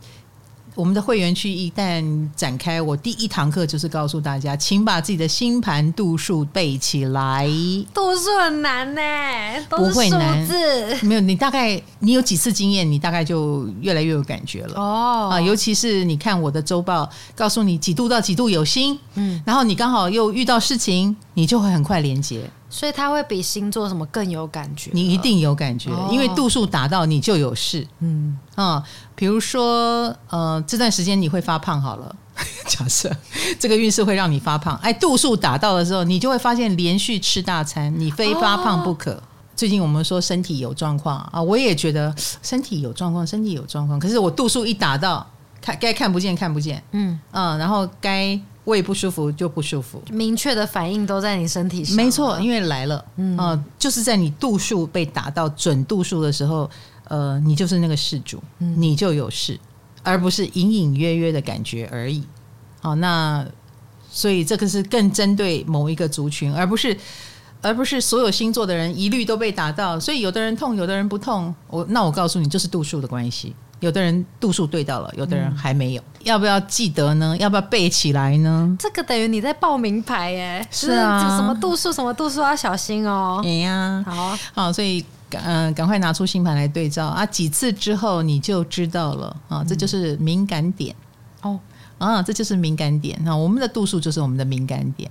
[0.80, 7.46] 我们的会员区一旦展开，我第一堂课就是告诉大家，请把自己的星盘度数背起来。
[7.94, 9.02] 度数很难呢，
[9.70, 10.48] 不会难。
[11.02, 14.76] 没有，你大概你有几次经验，你大概就越来越有感觉了。
[14.80, 22.50] 哦啊，尤其是你看我的周报，告诉你几度到几度有星，嗯，然后你刚好又遇到事情，你就会很快连接。
[22.70, 24.92] 所以它会比星座什么更有感觉？
[24.94, 27.86] 你一定有感觉，因为度数达到你就有事。
[28.00, 28.84] 嗯啊，
[29.16, 32.16] 比如说呃，这段时间你会发胖好了，
[32.68, 33.12] 假设
[33.60, 39.22] 这个运势会让你发胖，哎，度数达到的时候，你就会发现连续吃大餐，你非发胖不可。
[39.56, 45.26] 最近我们说身体有状况啊，我也觉得身体有状况，身体有状况，可是我度数一达到，
[45.60, 48.40] 看该看不见看不见，嗯嗯，然后该。
[48.70, 51.96] 胃不舒服就不舒服，明确的反应都在你身体上。
[51.98, 56.70] 没错，因为来了，嗯、呃，就是在你度数被打到准度数的时候，
[57.10, 59.60] 呃，你就是那个事主，嗯、你就有事，
[60.04, 62.24] 而不是隐隐约约的感觉而已。
[62.80, 63.46] 好，那
[64.10, 66.98] 所以这个是更针对某一个族群，而不是
[67.62, 70.00] 而不是所有星座的人一律都被打到。
[70.00, 71.54] 所以有的人痛，有的人不痛。
[71.68, 73.54] 我那我告诉你，就是度数的关系。
[73.80, 76.02] 有的人度数对到了，有的人还没有。
[76.02, 77.36] 嗯、要不要记得呢？
[77.38, 78.76] 要不要背起来呢？
[78.78, 80.68] 这个等于你在报名牌耶。
[80.70, 83.42] 是啊，什么度数，什么度数要小心哦。
[83.46, 85.00] 哎呀，好好，所以
[85.32, 87.26] 嗯、呃，赶快拿出星盘来对照啊！
[87.26, 90.94] 几次之后你就知道了啊，这就是敏感点
[91.42, 91.58] 哦。
[91.98, 93.34] 啊，这就是敏感点啊！
[93.34, 95.10] 我们的度数就是我们的敏感点。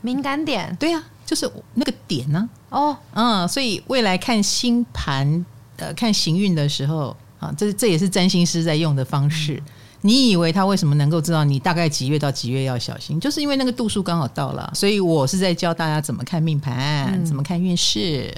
[0.00, 2.80] 敏感点，对呀、啊，就是那个点呢、啊。
[2.80, 5.46] 哦，嗯，所以未来看星盘
[5.76, 7.16] 呃，看行运的时候。
[7.46, 9.54] 啊，这这也是占星师在用的方式。
[9.54, 9.62] 嗯、
[10.02, 13.20] 你以为他为什么能够知道你大概几月到几月要小心？
[13.20, 14.70] 就是因为那个度数刚好到了。
[14.74, 18.34] 所以我是在教大家怎么看命盘，嗯、怎么看运势。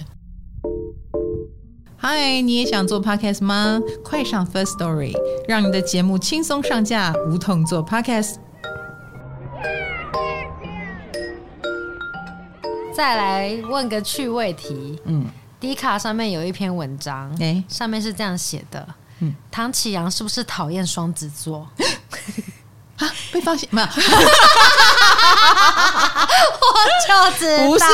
[1.96, 3.80] 嗨，你也想做 podcast 吗？
[4.04, 5.12] 快上 First Story，
[5.48, 8.36] 让你的节目轻松上架，无痛做 podcast。
[12.94, 15.26] 再来问个趣味题，嗯。
[15.60, 18.86] 迪卡上面有一篇文章，欸、上面是这样写的：
[19.20, 21.68] 嗯、唐启阳是不是讨厌双子座？
[22.98, 23.86] 啊，被发现没有？
[23.88, 23.92] 我
[27.30, 27.84] 就知道，不是。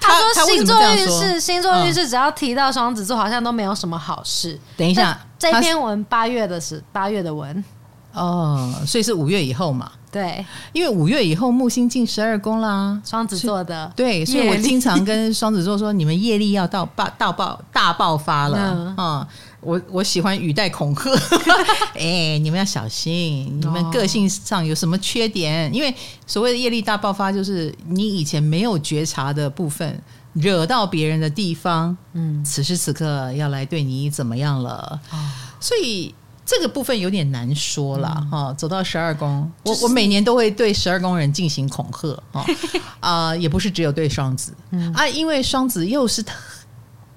[0.00, 4.58] 他说星座运势，星座运势只要提到双子座，好像都没有什么好事。
[4.76, 7.64] 等一下，这篇文八月的是八月的文
[8.12, 9.90] 哦，所以是五月以后嘛。
[10.14, 13.92] 对，因为五月以后木星进十二宫啦，双子座的。
[13.96, 18.56] 对，所以我经常跟双子座说，你们业力要到爆大爆大爆发了
[18.96, 19.26] 啊、嗯！
[19.60, 21.10] 我我喜欢语带恐吓，
[21.98, 25.68] 哎，你们要小心，你们个性上有什么缺点？
[25.68, 25.92] 哦、因为
[26.28, 30.00] 所谓的业力大爆发，就是你以前没有觉察的部分，
[30.34, 35.00] 惹到别人的地方，嗯，此时此刻要来对你怎么样了？
[35.10, 35.18] 哦、
[35.58, 36.14] 所以。
[36.46, 42.44] 这个部分有点难说了哈，嗯、走到十二宫，我我每年都会对十二宫人进行恐吓哈，
[43.00, 46.34] 啊、呃，也不是只有对双子、嗯、啊，因为双子又是特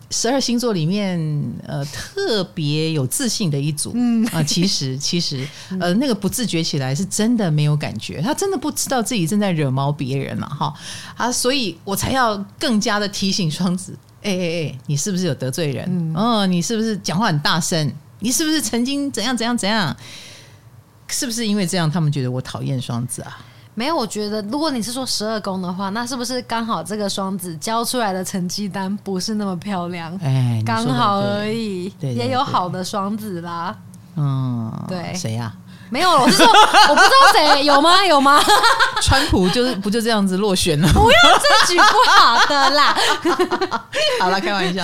[0.09, 1.19] 十二星座里面，
[1.65, 4.25] 呃，特别有自信的一组，嗯。
[4.27, 5.45] 啊、呃，其实 其实，
[5.81, 10.73] 呃，那个不自觉起来是真的没有感觉，他真的不知道自己正在惹毛别人嘛，哈
[11.17, 15.85] 啊，所以我才要更加的提醒双子，哎哎哎，你是不是有得罪人？
[15.91, 17.91] 嗯，哦，你是不是讲话很大声？
[18.19, 19.95] 你是不是曾经怎样怎样怎样？
[21.09, 23.37] 是不是因为这样，他们觉得我讨厌双子啊？
[23.75, 30.13] 没有，我觉得如果你是说十二宫的话，那是不是刚好这个双子交出来的成绩单不是那么漂亮？
[30.17, 33.77] 哎，刚好而已，对对对，也有好的双子啦。
[34.15, 35.55] 嗯，对，谁呀？
[35.89, 38.05] 没有，我是说，我不知道谁有吗？
[38.05, 38.39] 有吗？
[39.01, 40.87] 川普就是不就这样子落选了？
[40.93, 42.95] 不要这句不好的啦。
[44.19, 44.83] 好了，开玩笑。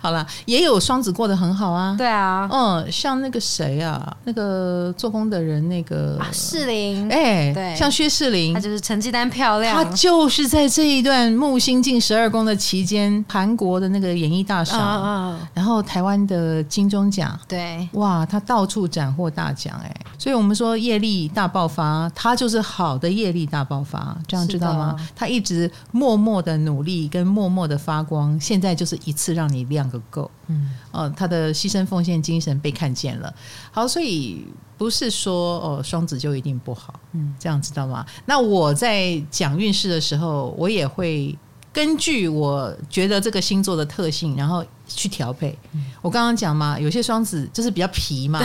[0.00, 1.94] 好了，也有双子过得很好啊。
[1.96, 9.74] 对啊，嗯，像那个谁啊，那个做工的人，那个士林，哎，对，像薛士林，他就是成绩单漂亮。
[9.74, 20.33] 他就是在这一段木星进十二宫的期间，韩国的那个演艺大赏，然后台湾的金钟奖，对，哇，他到处斩获大奖，哎，所以。
[20.34, 24.96] 我们说业力大爆发，他就是好的业力大爆发，这样知道吗？
[25.14, 30.30] 他一直默默的努力跟默默的发光，现在就是一次让你亮个够。
[30.48, 33.32] 嗯，哦，他的牺牲奉献精神被看见了。
[33.70, 38.04] 好，所以不是说哦双子就一定不好，嗯，这样知道吗？
[38.26, 41.36] 那我在讲运势的时候，我也会。
[41.74, 45.58] 根据我觉得这个星座的特性，然后去调配。
[45.72, 48.40] 嗯、我刚刚讲嘛，有些双子就是比较皮嘛，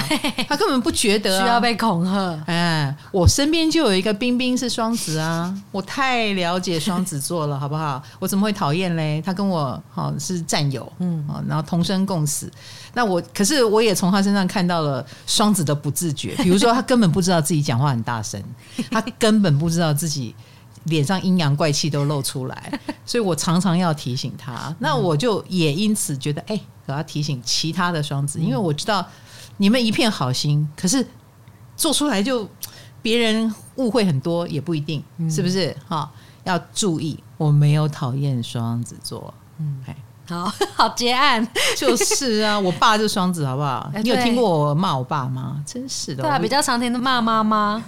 [0.48, 2.44] 他根本不觉得、啊、需要被恐吓。
[2.48, 8.02] 哎，我身边就有一个冰冰是双子啊，我太了解双子座了，好不好？
[8.18, 9.22] 我怎么会讨厌嘞？
[9.24, 12.52] 他跟我好是战友，嗯，然后同生共死。
[12.96, 18.42] 那我可是我也从他身上看到了双子的不自觉，比如说他根本不知道自己讲话很大声，
[18.89, 20.34] 他根本不知道自己。
[20.86, 24.74] 脸上阴阳怪气都露出来， 所以我常常要提醒他。
[24.80, 29.06] 那我就也因此觉得，哎、欸，我要提醒其他的双子，因为我知道
[29.58, 31.06] 你们一片好心，可是
[31.76, 32.48] 做出来就
[33.02, 35.76] 别人误会很多，也不一定，是不是？
[35.88, 36.10] 哈，
[36.44, 39.34] 要注意，我没有讨厌双子座。
[39.58, 39.84] 嗯，
[40.28, 43.92] 好 好结案，就是啊， 我爸就是双子，好不好？
[44.04, 45.62] 你有听过我骂我爸吗？
[45.65, 47.84] 真是的，对啊，比较常听的骂妈妈。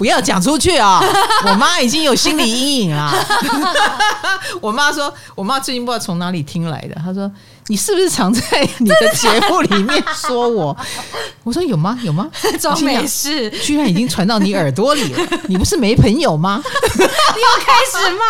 [0.00, 0.98] 不要讲出去啊！
[1.44, 3.12] 我妈已经有心理阴影了。
[4.62, 7.30] 我妈说，我妈最近不知道从哪里听来的，她说
[7.68, 10.74] ：“你是不是常在你的节目里面说我？”
[11.44, 11.98] 我说：“有吗？
[12.02, 15.28] 有吗？”装没事，居然已经传到你耳朵里了。
[15.48, 16.62] 你不是没朋友吗？
[16.96, 17.08] 你又
[17.62, 18.24] 开始骂。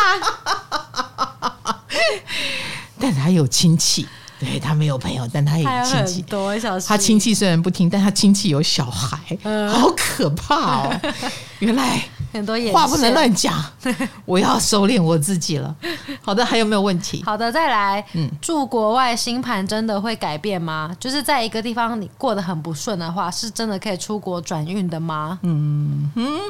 [3.01, 4.09] 但他有亲戚。
[4.41, 6.23] 对，他没有朋友，但他有亲戚。
[6.23, 11.01] 多小他亲戚虽然不听，但他亲戚有小孩，嗯、好可怕哦！
[11.61, 13.63] 原来 很多话不能乱讲，
[14.25, 15.75] 我要收敛我自己了。
[16.23, 17.23] 好的，还有没有问题？
[17.25, 18.05] 好的，再来。
[18.15, 20.95] 嗯，住国外星盘真的会改变吗？
[21.01, 25.39] 就是在一个地方你过得很不顺的话，是真的可以出国转运的吗？
[25.43, 26.41] 嗯嗯，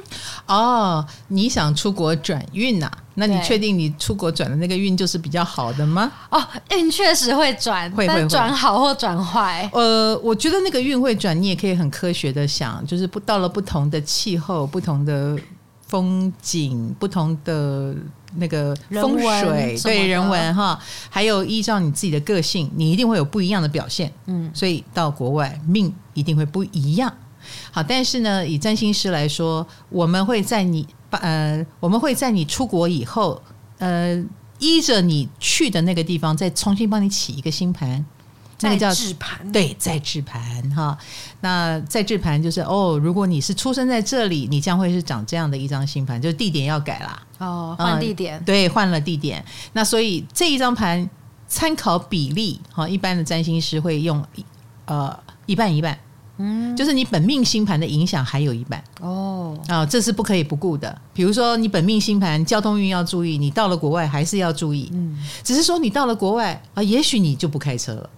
[0.46, 2.90] 哦，你想出国转运呐？
[3.14, 6.10] 那你确定你出国转的那个运就是比较好的吗？
[6.30, 9.68] 哦，运确实会转，会会转好或转坏。
[9.74, 15.36] 呃，我觉得那个运会转，你也可以很科学的想，就是不到了不同的气候、不同的
[15.90, 17.94] 风景、不同的
[18.36, 24.10] 那个风水，对人文哈，还有依照你自己的个性，你一定会有不一样的表现。
[24.26, 27.12] 嗯，所以到国外命一定会不一样。
[27.72, 30.86] 好，但是呢，以占星师来说，我们会在你。
[31.10, 33.42] 呃，我们会在你出国以后，
[33.78, 34.24] 呃，
[34.60, 38.06] 依着你去的那个地方，再重新帮你起一个星盘，
[38.60, 39.52] 那个叫制盘。
[39.52, 40.96] 对，在制盘哈。
[41.40, 47.22] 那在制盘就是哦，如果你是出生在这里，你将会是长这样的一张星盘，就是地点要改啦。
[47.38, 48.36] 哦，换地点。
[48.38, 49.44] 呃，对，换了地点。
[49.72, 51.08] 那所以这一张盘
[51.48, 54.24] 参考比例，哈，一般的占星师会用
[54.84, 55.98] 呃一半一半。
[56.42, 60.98] 嗯，就是你本命星盘的影响还有一半哦啊，这是不可以不顾的。
[61.12, 64.88] 比如说，你本命星盘交通运要注意，你到了国外还是要注意。
[64.94, 68.08] 嗯，只是说你到了国外啊，也许你就不开车了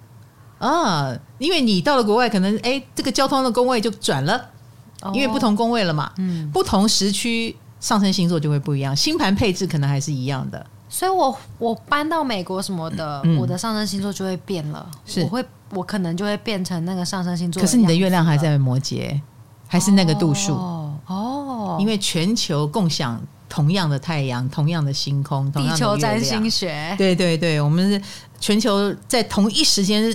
[0.67, 4.49] 啊，因为你到了国外，可能哎，这个交通的工位就转了，
[5.13, 6.13] 因为不同工位了嘛。
[6.19, 10.65] 嗯，不同时区上升星座就会不一样，星盘配置可能还是一样的。
[10.89, 15.45] 所以我我搬到美国什么的，嗯、我的上升星座就会变了，是我会。
[15.75, 19.19] 我可能就会变成那个上升星座，可是你的月亮还在摩羯，
[19.67, 20.95] 还是那个度数哦。
[21.07, 26.95] 哦，因为全球共享同样的太阳、同样的星空、同样的地球占星学。
[26.99, 28.03] 对对对，我们是
[28.39, 30.15] 全球在同一时间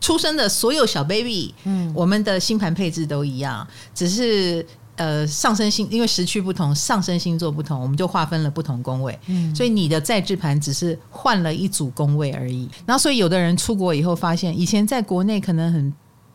[0.00, 4.64] 出生的所有小 baby，嗯，我们的星盘配置都一样，只是
[4.96, 9.18] 呃上升星，因为时区不同，上升星座不同，我们就划分了不同宫位。
[9.26, 12.68] 嗯，所以你的在制盘只是换了一组宫位而已。
[12.84, 15.92] 然后，所以有的人出国以后发现，以前在国内可能很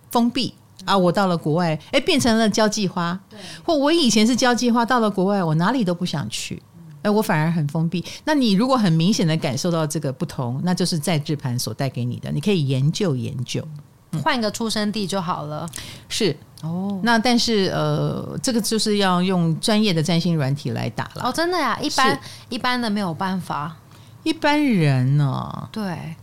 [0.10, 0.54] 封闭
[0.86, 3.18] 啊，我到了国外，哎，变成了交际花。
[3.30, 6.62] 对，或我以前是交际花，到了国外，我哪里都不想去。
[7.02, 8.04] 哎，我反而很封闭。
[8.26, 13.66] 那你如果很明显的感受到这个不同，那就是在制盘所带给你的，你可以研究研究，
[14.12, 15.68] 嗯、换一个出生地就好了。
[16.10, 21.24] 是哦，那但是呃，这个就是要用专业的占星软体来打了。
[21.24, 23.76] 哦，真的呀，一般一般的没有办法。
[24.24, 25.68] 一般人呢、哦？
[25.72, 26.16] 对，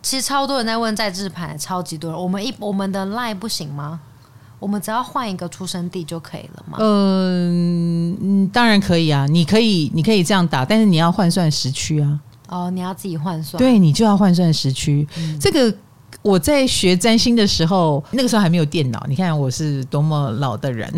[0.00, 2.18] 其实超多人在问在制盘，超级多人。
[2.18, 4.00] 我们一我们的 line 不行吗？
[4.62, 6.78] 我们只要换一个出生地就可以了吗？
[6.80, 12.20] 嗯，当然可以啊，你可以，你可以这样打，但是你要换算时区啊。
[12.46, 13.58] 哦，你要自己换算。
[13.58, 15.04] 对，你就要换算时区。
[15.16, 15.74] 嗯、这个
[16.22, 19.04] 我在学占星的时候，那个时候还没有电脑。
[19.08, 20.88] 你看我是多么老的人。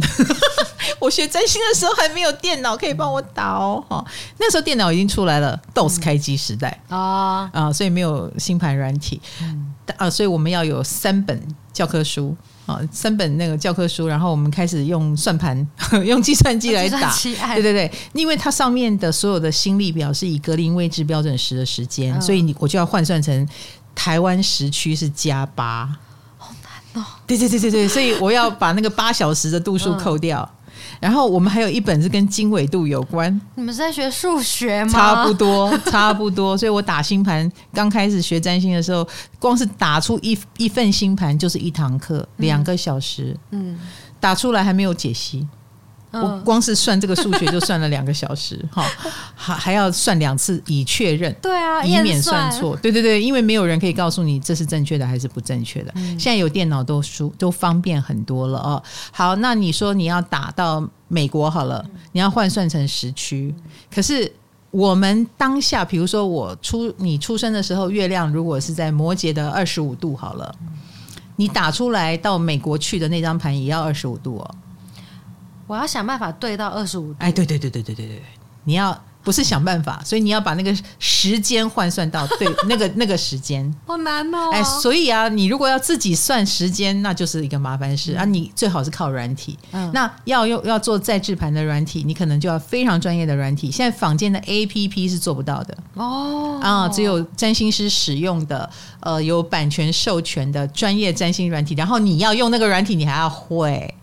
[1.01, 3.83] 我学占星的时候还没有电脑可以帮我打哦。
[3.89, 4.05] 哈，
[4.39, 9.19] 那时候电脑已经出来了，DOS 开机时代啊、嗯、啊，所以没有星盘软体。
[9.41, 11.41] 嗯啊，所以我们要有三本
[11.73, 12.37] 教科书。
[12.67, 15.67] 啊，三本那个教科书，然后我们开始用算盘，
[16.05, 17.15] 用计算机来 打。
[17.55, 23.49] 对对对，因为它上面的所有的星历表是以格林威治标准时的时间，嗯、所以你我就要换算成
[23.95, 25.87] 台湾时区是加八。
[26.39, 27.07] 好难哦。
[27.27, 30.41] 对对对对对，所以我要把那个八小时的度数扣掉。
[30.51, 30.64] 嗯
[31.01, 33.41] 然后我们还有一本是跟经纬度有关。
[33.55, 34.91] 你们是在学数学吗？
[34.91, 36.57] 差不多，差不多。
[36.57, 39.07] 所以我打星盘刚开始学占星的时候，
[39.39, 43.37] 光是打出一一份星盘就是一堂课，两个小时。
[43.51, 43.79] 嗯，
[44.19, 45.47] 打出来还没有解析。
[46.23, 48.85] 我光是算这个数学就算了两个小时， 哈，
[49.35, 55.93] 还还要算两次以确认，对啊，以免算错，对对对，因为没有人可以告诉你这是正确的还是不正确的。
[55.97, 58.83] 嗯、现在有电脑都书都方便很多了哦。
[59.13, 63.55] 好，那你说你要打到美国好了，你要换算成时区，
[63.93, 64.31] 可是
[64.71, 70.55] 我们当下，比如说我出你出生的时候，月亮如果是在摩羯的二十五度好了，
[71.37, 74.55] 你打出来到美国去的那张盘也要二十五度哦。
[75.67, 77.17] 我要想办法对到二十五度。
[77.21, 78.23] 哎，对对对对对对对，
[78.65, 78.99] 你要。
[79.25, 84.51] 不是想办法，所以你要把那个时间换算到对 那个那个时间，好难哦。
[84.53, 88.25] 哎，所以啊，你如果要自己算时间，那就是一个麻烦事、嗯、啊。
[88.27, 93.71] 你最好是靠软体，嗯，那要用要做在制盘的软体，你可能就要非常专业的软体。
[93.71, 98.69] 现在坊间的 APP 是做不到的哦啊，只有占星师使用的，
[99.01, 101.75] 呃，有版权授权的专业占星软体。
[101.75, 103.95] 然后你要用那个软体，你还要会，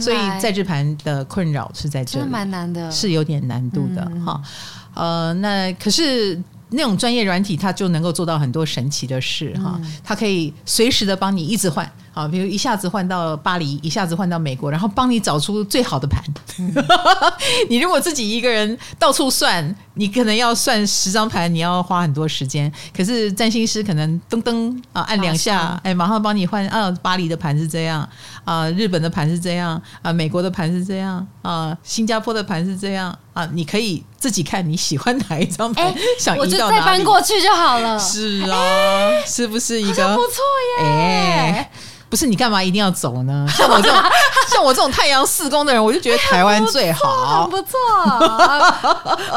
[0.00, 4.38] 所以在制盘的困扰是在这里，蛮难的，是有点难度的哈。
[4.44, 4.65] 嗯
[4.96, 6.36] 呃，那可是
[6.70, 9.80] 那种专业软体，它就能够做到很多神奇的事哈。
[10.02, 16.24] 它可以随时的帮你一直换，啊，比如一下子换到巴黎，一下子换到美国，然后帮你找出最好的盘。
[16.58, 16.74] 嗯、
[17.68, 22.72] 你如果自己一个人到处算，你可能要算十张盘，你要花很多时间。
[22.96, 26.66] 可是占星师可能噔噔啊按两下，上哎，马上帮你换。
[26.68, 28.08] 啊，巴黎的盘是这样
[28.46, 37.98] 啊，日本的盘是这样啊，美国的盘是这样啊，新加坡的盘是这样啊，你可以自己看你喜欢哪一张盘，欸、想我就再搬过去就好了。
[37.98, 40.42] 是啊，欸、是不是一个不错
[40.80, 40.86] 耶？
[40.86, 41.70] 欸
[42.08, 43.46] 不是你干嘛一定要走呢？
[43.50, 44.02] 像我这种
[44.48, 47.70] 像我这种太阳四宫的人，我就觉得台湾最好，很不错。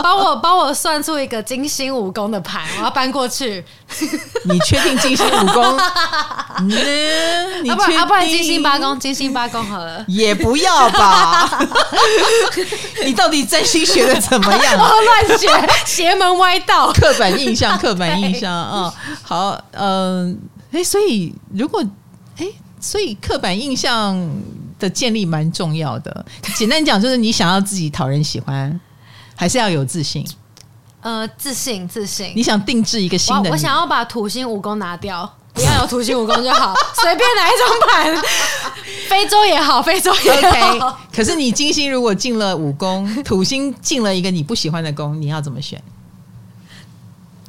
[0.03, 3.63] 帮我帮我算出一个金星五宫的牌，我要搬过去。
[4.43, 5.77] 你确定金星五宫？
[6.59, 7.95] 嗯，你确定？
[7.95, 10.05] 要不然金星八宫，金星八宫好了。
[10.07, 11.49] 也不要吧。
[13.03, 14.77] 你到底占星学的怎么样？
[14.79, 15.47] 我乱学，
[15.85, 18.93] 邪门歪道，刻板印象，刻板印象啊。
[19.23, 20.39] 好，嗯，
[20.71, 21.83] 哎，所以如果。
[22.79, 24.17] 哎，所以刻板印象
[24.79, 26.25] 的建立蛮重要的。
[26.57, 28.79] 简单讲，就是你想要自己讨人喜欢，
[29.35, 30.25] 还是要有自信。
[31.01, 32.33] 呃，自信，自信。
[32.35, 38.23] 你想定制一个新的我，我想要把土星武功拿掉，不要有土星武功就好， 随便哪一种盘，
[39.07, 40.31] 非洲也好，非洲也
[40.79, 40.89] 好。
[40.89, 45.81] Okay, 可是你金星如果进了武功，土星进了一个你不喜欢的宫，你要怎么选？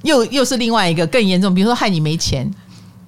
[0.03, 2.49] 又又是另外一个更严重，比如说害你没钱。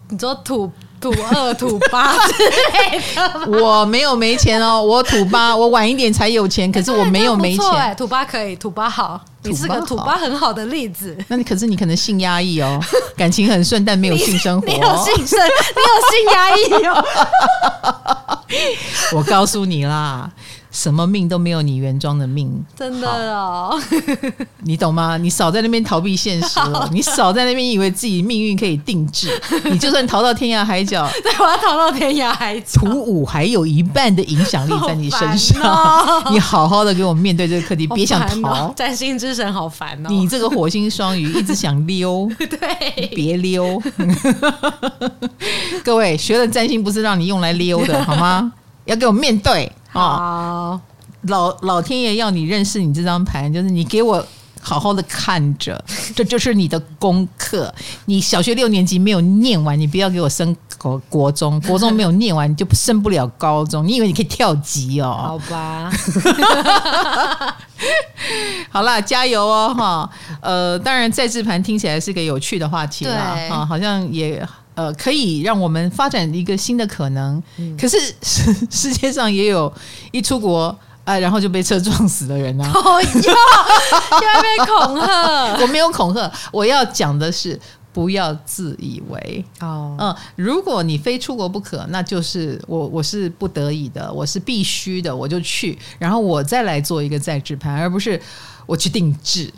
[0.08, 0.70] 你说土。
[1.02, 7.66] 土二、土八之类的， 我没有没钱哦，我土八，我晚一点才有钱，可是我没有没钱。
[7.72, 11.16] 欸、土八可以，土八好，你是个土八很好的例子。
[11.26, 12.80] 那你可是你可能性压抑哦，
[13.16, 14.66] 感情很顺，但没有性生活。
[14.68, 17.04] 你，你有性生，你有性压抑哦。
[19.12, 20.30] 我告诉你啦，
[20.72, 23.06] 什么命都没有你原装的命，真的
[23.36, 23.78] 哦，
[24.64, 25.18] 你懂吗？
[25.18, 29.28] 你少在那边逃避现实了，你少在那边以为自己命运可以定制，
[29.70, 38.72] 你就算逃到天涯海角， 对，我要逃到天涯海角，土五还有一半的影响力在你身上，哦、 你好好的给我面对这个课题，别想逃。
[38.74, 43.80] 占星之神好烦哦，你这个火星双鱼一直想溜，对，别溜。
[45.84, 48.50] 各位学了占星不是让你用来溜的好吗？
[48.86, 49.70] 要给我面对。
[49.92, 50.80] 哦，
[51.22, 54.24] 老老天爷要你认识你这张牌，就是你给我
[54.60, 55.82] 好好的看着，
[56.16, 57.72] 这就是你的功课。
[58.06, 63.86] 你小学六年级没有念完，你不要给我升国国中，国中没有念完，你就升不了高中。
[63.86, 65.14] 你以为你可以跳级哦？
[65.18, 65.92] 好吧，
[68.70, 70.10] 好啦，加油哦哈。
[70.40, 74.46] 呃，当然在制盘听起来是个有趣的话题啦，哈，好像也。
[74.74, 77.42] 呃，可以让我们发展一个新的可能。
[77.58, 79.72] 嗯、可是世 世界上也有
[80.10, 80.64] 一出国
[81.04, 82.70] 啊、呃，然后就被车撞死的人啊！
[82.74, 85.56] 哦，又要被恐吓？
[85.60, 87.58] 我没有恐吓，我要讲的是
[87.92, 89.96] 不要自以为哦。
[89.98, 98.20] 嗯，如果你非出国不可，那就是我我是不得已的，我是必须的，我就去，然后我再来做一个再制盘，而不是。
[98.66, 99.52] 我去定制，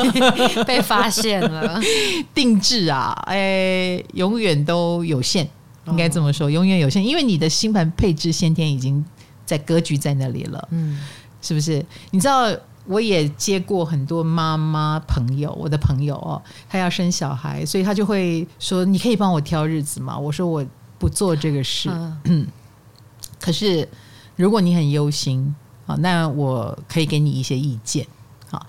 [0.66, 1.80] 被发现了。
[2.34, 5.46] 定制啊，哎，永远都有限，
[5.86, 9.04] 应该这么说，永远有限，因为你的星盘配置先天已经
[9.44, 10.98] 在格局在那里了，嗯，
[11.42, 11.84] 是不是？
[12.10, 12.50] 你知道，
[12.86, 20.64] 我也接过很多妈妈朋友，我的朋友哦，她要生小孩，所以她就会说：“你可以帮我挑日子吗？”我说：“我
[20.98, 21.90] 不做这个事。”
[22.24, 22.46] 嗯，
[23.38, 23.86] 可是
[24.36, 25.54] 如果你很忧心
[25.86, 28.06] 啊，那我可以给你一些意见。
[28.50, 28.66] 好，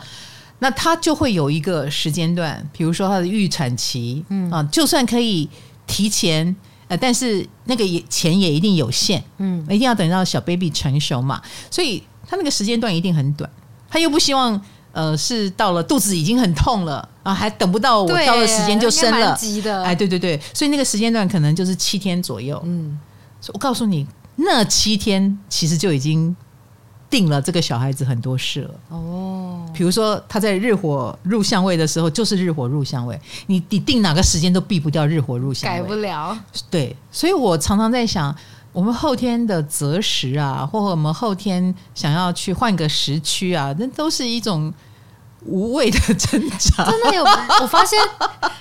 [0.59, 4.51] 那他就会有一个时间段，比如说他的预产期，嗯。
[4.51, 5.49] 啊，就算可以
[5.87, 6.55] 提前，
[6.87, 13.49] 呃，但是那个也钱也一定有限，嗯，一定要等到小 baby 成熟嘛，所以他那个时间段一定很短，
[13.89, 14.61] 他又不希望，
[14.91, 22.99] 呃，是到了肚子已经很痛了啊，还等不到我到的时间就生了，急的，哎，对对对，所以那个时间段可能就是七天左右，嗯，
[23.53, 24.05] 我告诉你，
[24.35, 26.35] 那七天其实就已经。
[27.09, 36.37] 定了这个小孩子很多事了哦，比如说他在日火入相位的时候，就是日火入相位，你你定哪个时间都避不掉日火入相位，改不了。
[36.69, 38.35] 对，所以我常常在想，
[38.71, 44.73] 我们后天的择时啊，或者我们后天想要去换个时区啊，那都是一种。
[45.45, 47.23] 无谓的挣扎，真的有。
[47.61, 47.97] 我发现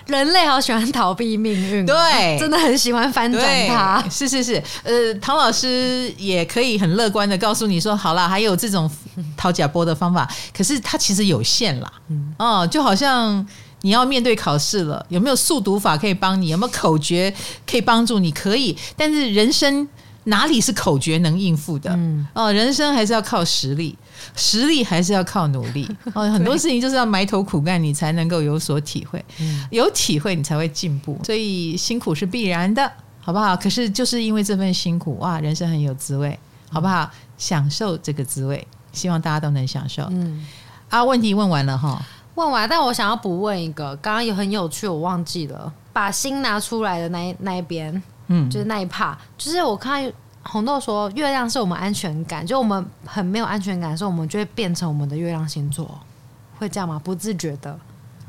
[0.07, 4.03] 人类好喜欢逃避命运，对，真的很喜欢翻转它。
[4.11, 8.91] 是是是，呃，唐老师也可以很乐观的告诉你说，好啦，还有这种
[9.37, 11.93] 讨假波的方法，可是它其实有限啦。
[12.09, 13.47] 嗯，哦，就好像
[13.83, 16.49] 你要面对考试了，有没有速读法可以帮你？
[16.49, 17.33] 有没有口诀
[17.68, 18.31] 可以帮助你？
[18.33, 19.87] 可以，但是人生
[20.29, 21.91] 哪里是口诀能应付的？
[21.93, 23.97] 嗯，哦，人生还是要靠实力。
[24.35, 29.24] 实力还是要靠努力 哦，很多事情就是要埋头苦干，你才能够有所体会，
[29.70, 33.57] 有体会你才会进步，所以辛苦是必然的，好不好？
[33.57, 36.37] 可是就是因为这份辛苦，哇，人生很有滋味，
[36.68, 37.09] 好不好？
[37.37, 40.03] 享受这个滋味，希望大家都能享受。
[40.11, 40.45] 嗯，
[40.89, 42.05] 啊，问题问完了哈，
[42.35, 50.11] 问完，但我想要补问一个，刚刚也很有趣，我忘记了，把心拿出来的那一那一边，嗯，就是那一 part，就是我看。
[50.45, 56.01] 红豆说：“月亮是我们安全感，就我们很没有安全感的时候，我们就会变成我们的月亮星座，
[56.59, 56.99] 会这样吗？
[57.05, 57.79] 不自觉的，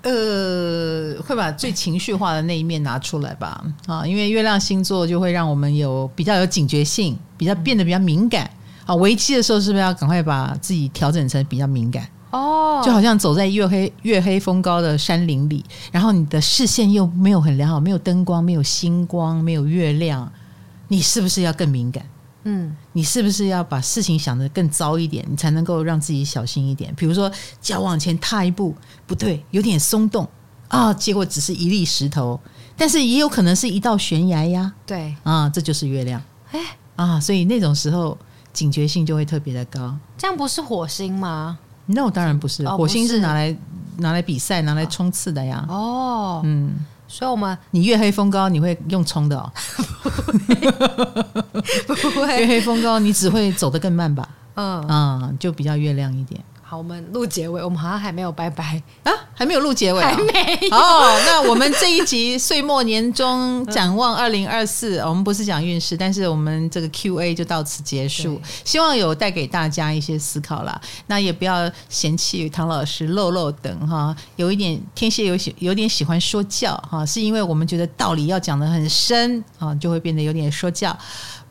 [0.02, 3.64] 呃，会把最情绪化的那一面拿出来吧？
[3.86, 8.50] 啊，因为月亮星座就会让我们有比较有警觉性，比较变得比较敏感。
[8.86, 12.06] 啊，危机的时候是不是要赶快把自己调整成比较敏感？
[12.32, 20.32] 哦，就好像走在月黑月黑风高的山林里，然后你的视线又没有很良好，没有灯光，没有星光，没有月亮。”
[20.92, 22.04] 你是不是要更敏感？
[22.46, 26.92] 嗯，你是不是要把事情想得更糟一点，你才能够让自己小心一点？
[26.96, 28.74] 比如说脚往前踏一步
[29.06, 30.28] 不对，有点松动
[30.68, 32.40] 啊，结果只是一粒石头，
[32.76, 34.74] 但是也有可能是一道悬崖呀。
[34.86, 36.20] 对啊，这就是月亮。
[36.52, 36.60] 哎
[36.96, 38.18] 啊，所以那种时候
[38.52, 39.96] 警觉性就会特别的高。
[40.18, 41.60] 这样不是火星吗
[41.90, 43.56] ？No，当然不是，火星是拿来
[43.98, 45.66] 拿来比赛、拿来冲刺的呀。
[45.68, 46.86] 哦，嗯。
[47.12, 49.52] 所以，我们你月黑风高，你会用冲的哦？
[51.88, 54.30] 不会， 月黑风高，你只会走得更慢吧？
[54.54, 56.40] 嗯嗯，就比较月亮一点。
[56.70, 60.78] 好，我们录结尾，我们好像还没有拜拜啊，还没有录结尾，还没有。
[60.78, 68.40] 哦，那我们这一集岁末年终展望二零二四， 我们不是讲运势，但是我们这个 Q&A 就到此结束。
[68.64, 70.80] 希望有带给大家一些思考啦。
[71.08, 80.96] 那也不要嫌弃唐老师漏漏等哈，有一点天蝎有喜有点喜欢说教哈，是因为我们觉得道理要讲的很深啊，就会变得有点说教。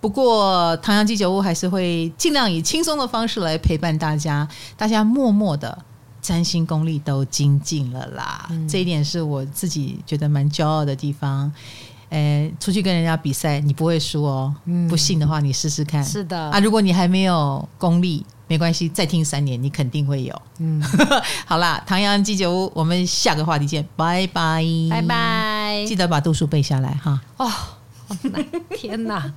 [0.01, 5.77] 不过唐阳鸡酒屋还是会尽量以轻松的方式来陪伴大家，大家默默的
[6.23, 8.47] 占星功力都精进了啦。
[8.51, 11.51] 嗯、这一点是我自己觉得蛮骄傲的地方。
[12.11, 14.55] 诶，出去跟人家比赛，你不会输哦。
[14.65, 16.03] 嗯、不信的话，你试试看。
[16.03, 20.43] 是的啊，如果你还没有功力，没关系，再听三年，你肯定会有。
[20.57, 20.83] 嗯，
[21.45, 27.21] 好啦，唐阳鸡酒屋，我们下个话题见，拜拜，拜拜，记得把度数背下来哈。
[27.37, 27.51] 哦，
[28.75, 29.31] 天哪，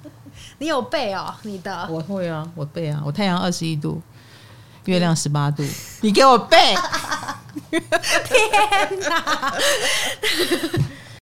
[0.60, 1.34] 你有背哦？
[1.44, 4.02] 你的我会啊，我背啊，我太阳二十一度，
[4.86, 5.64] 月亮十八度，
[6.02, 6.58] 你给我背。
[7.72, 9.54] 天哪！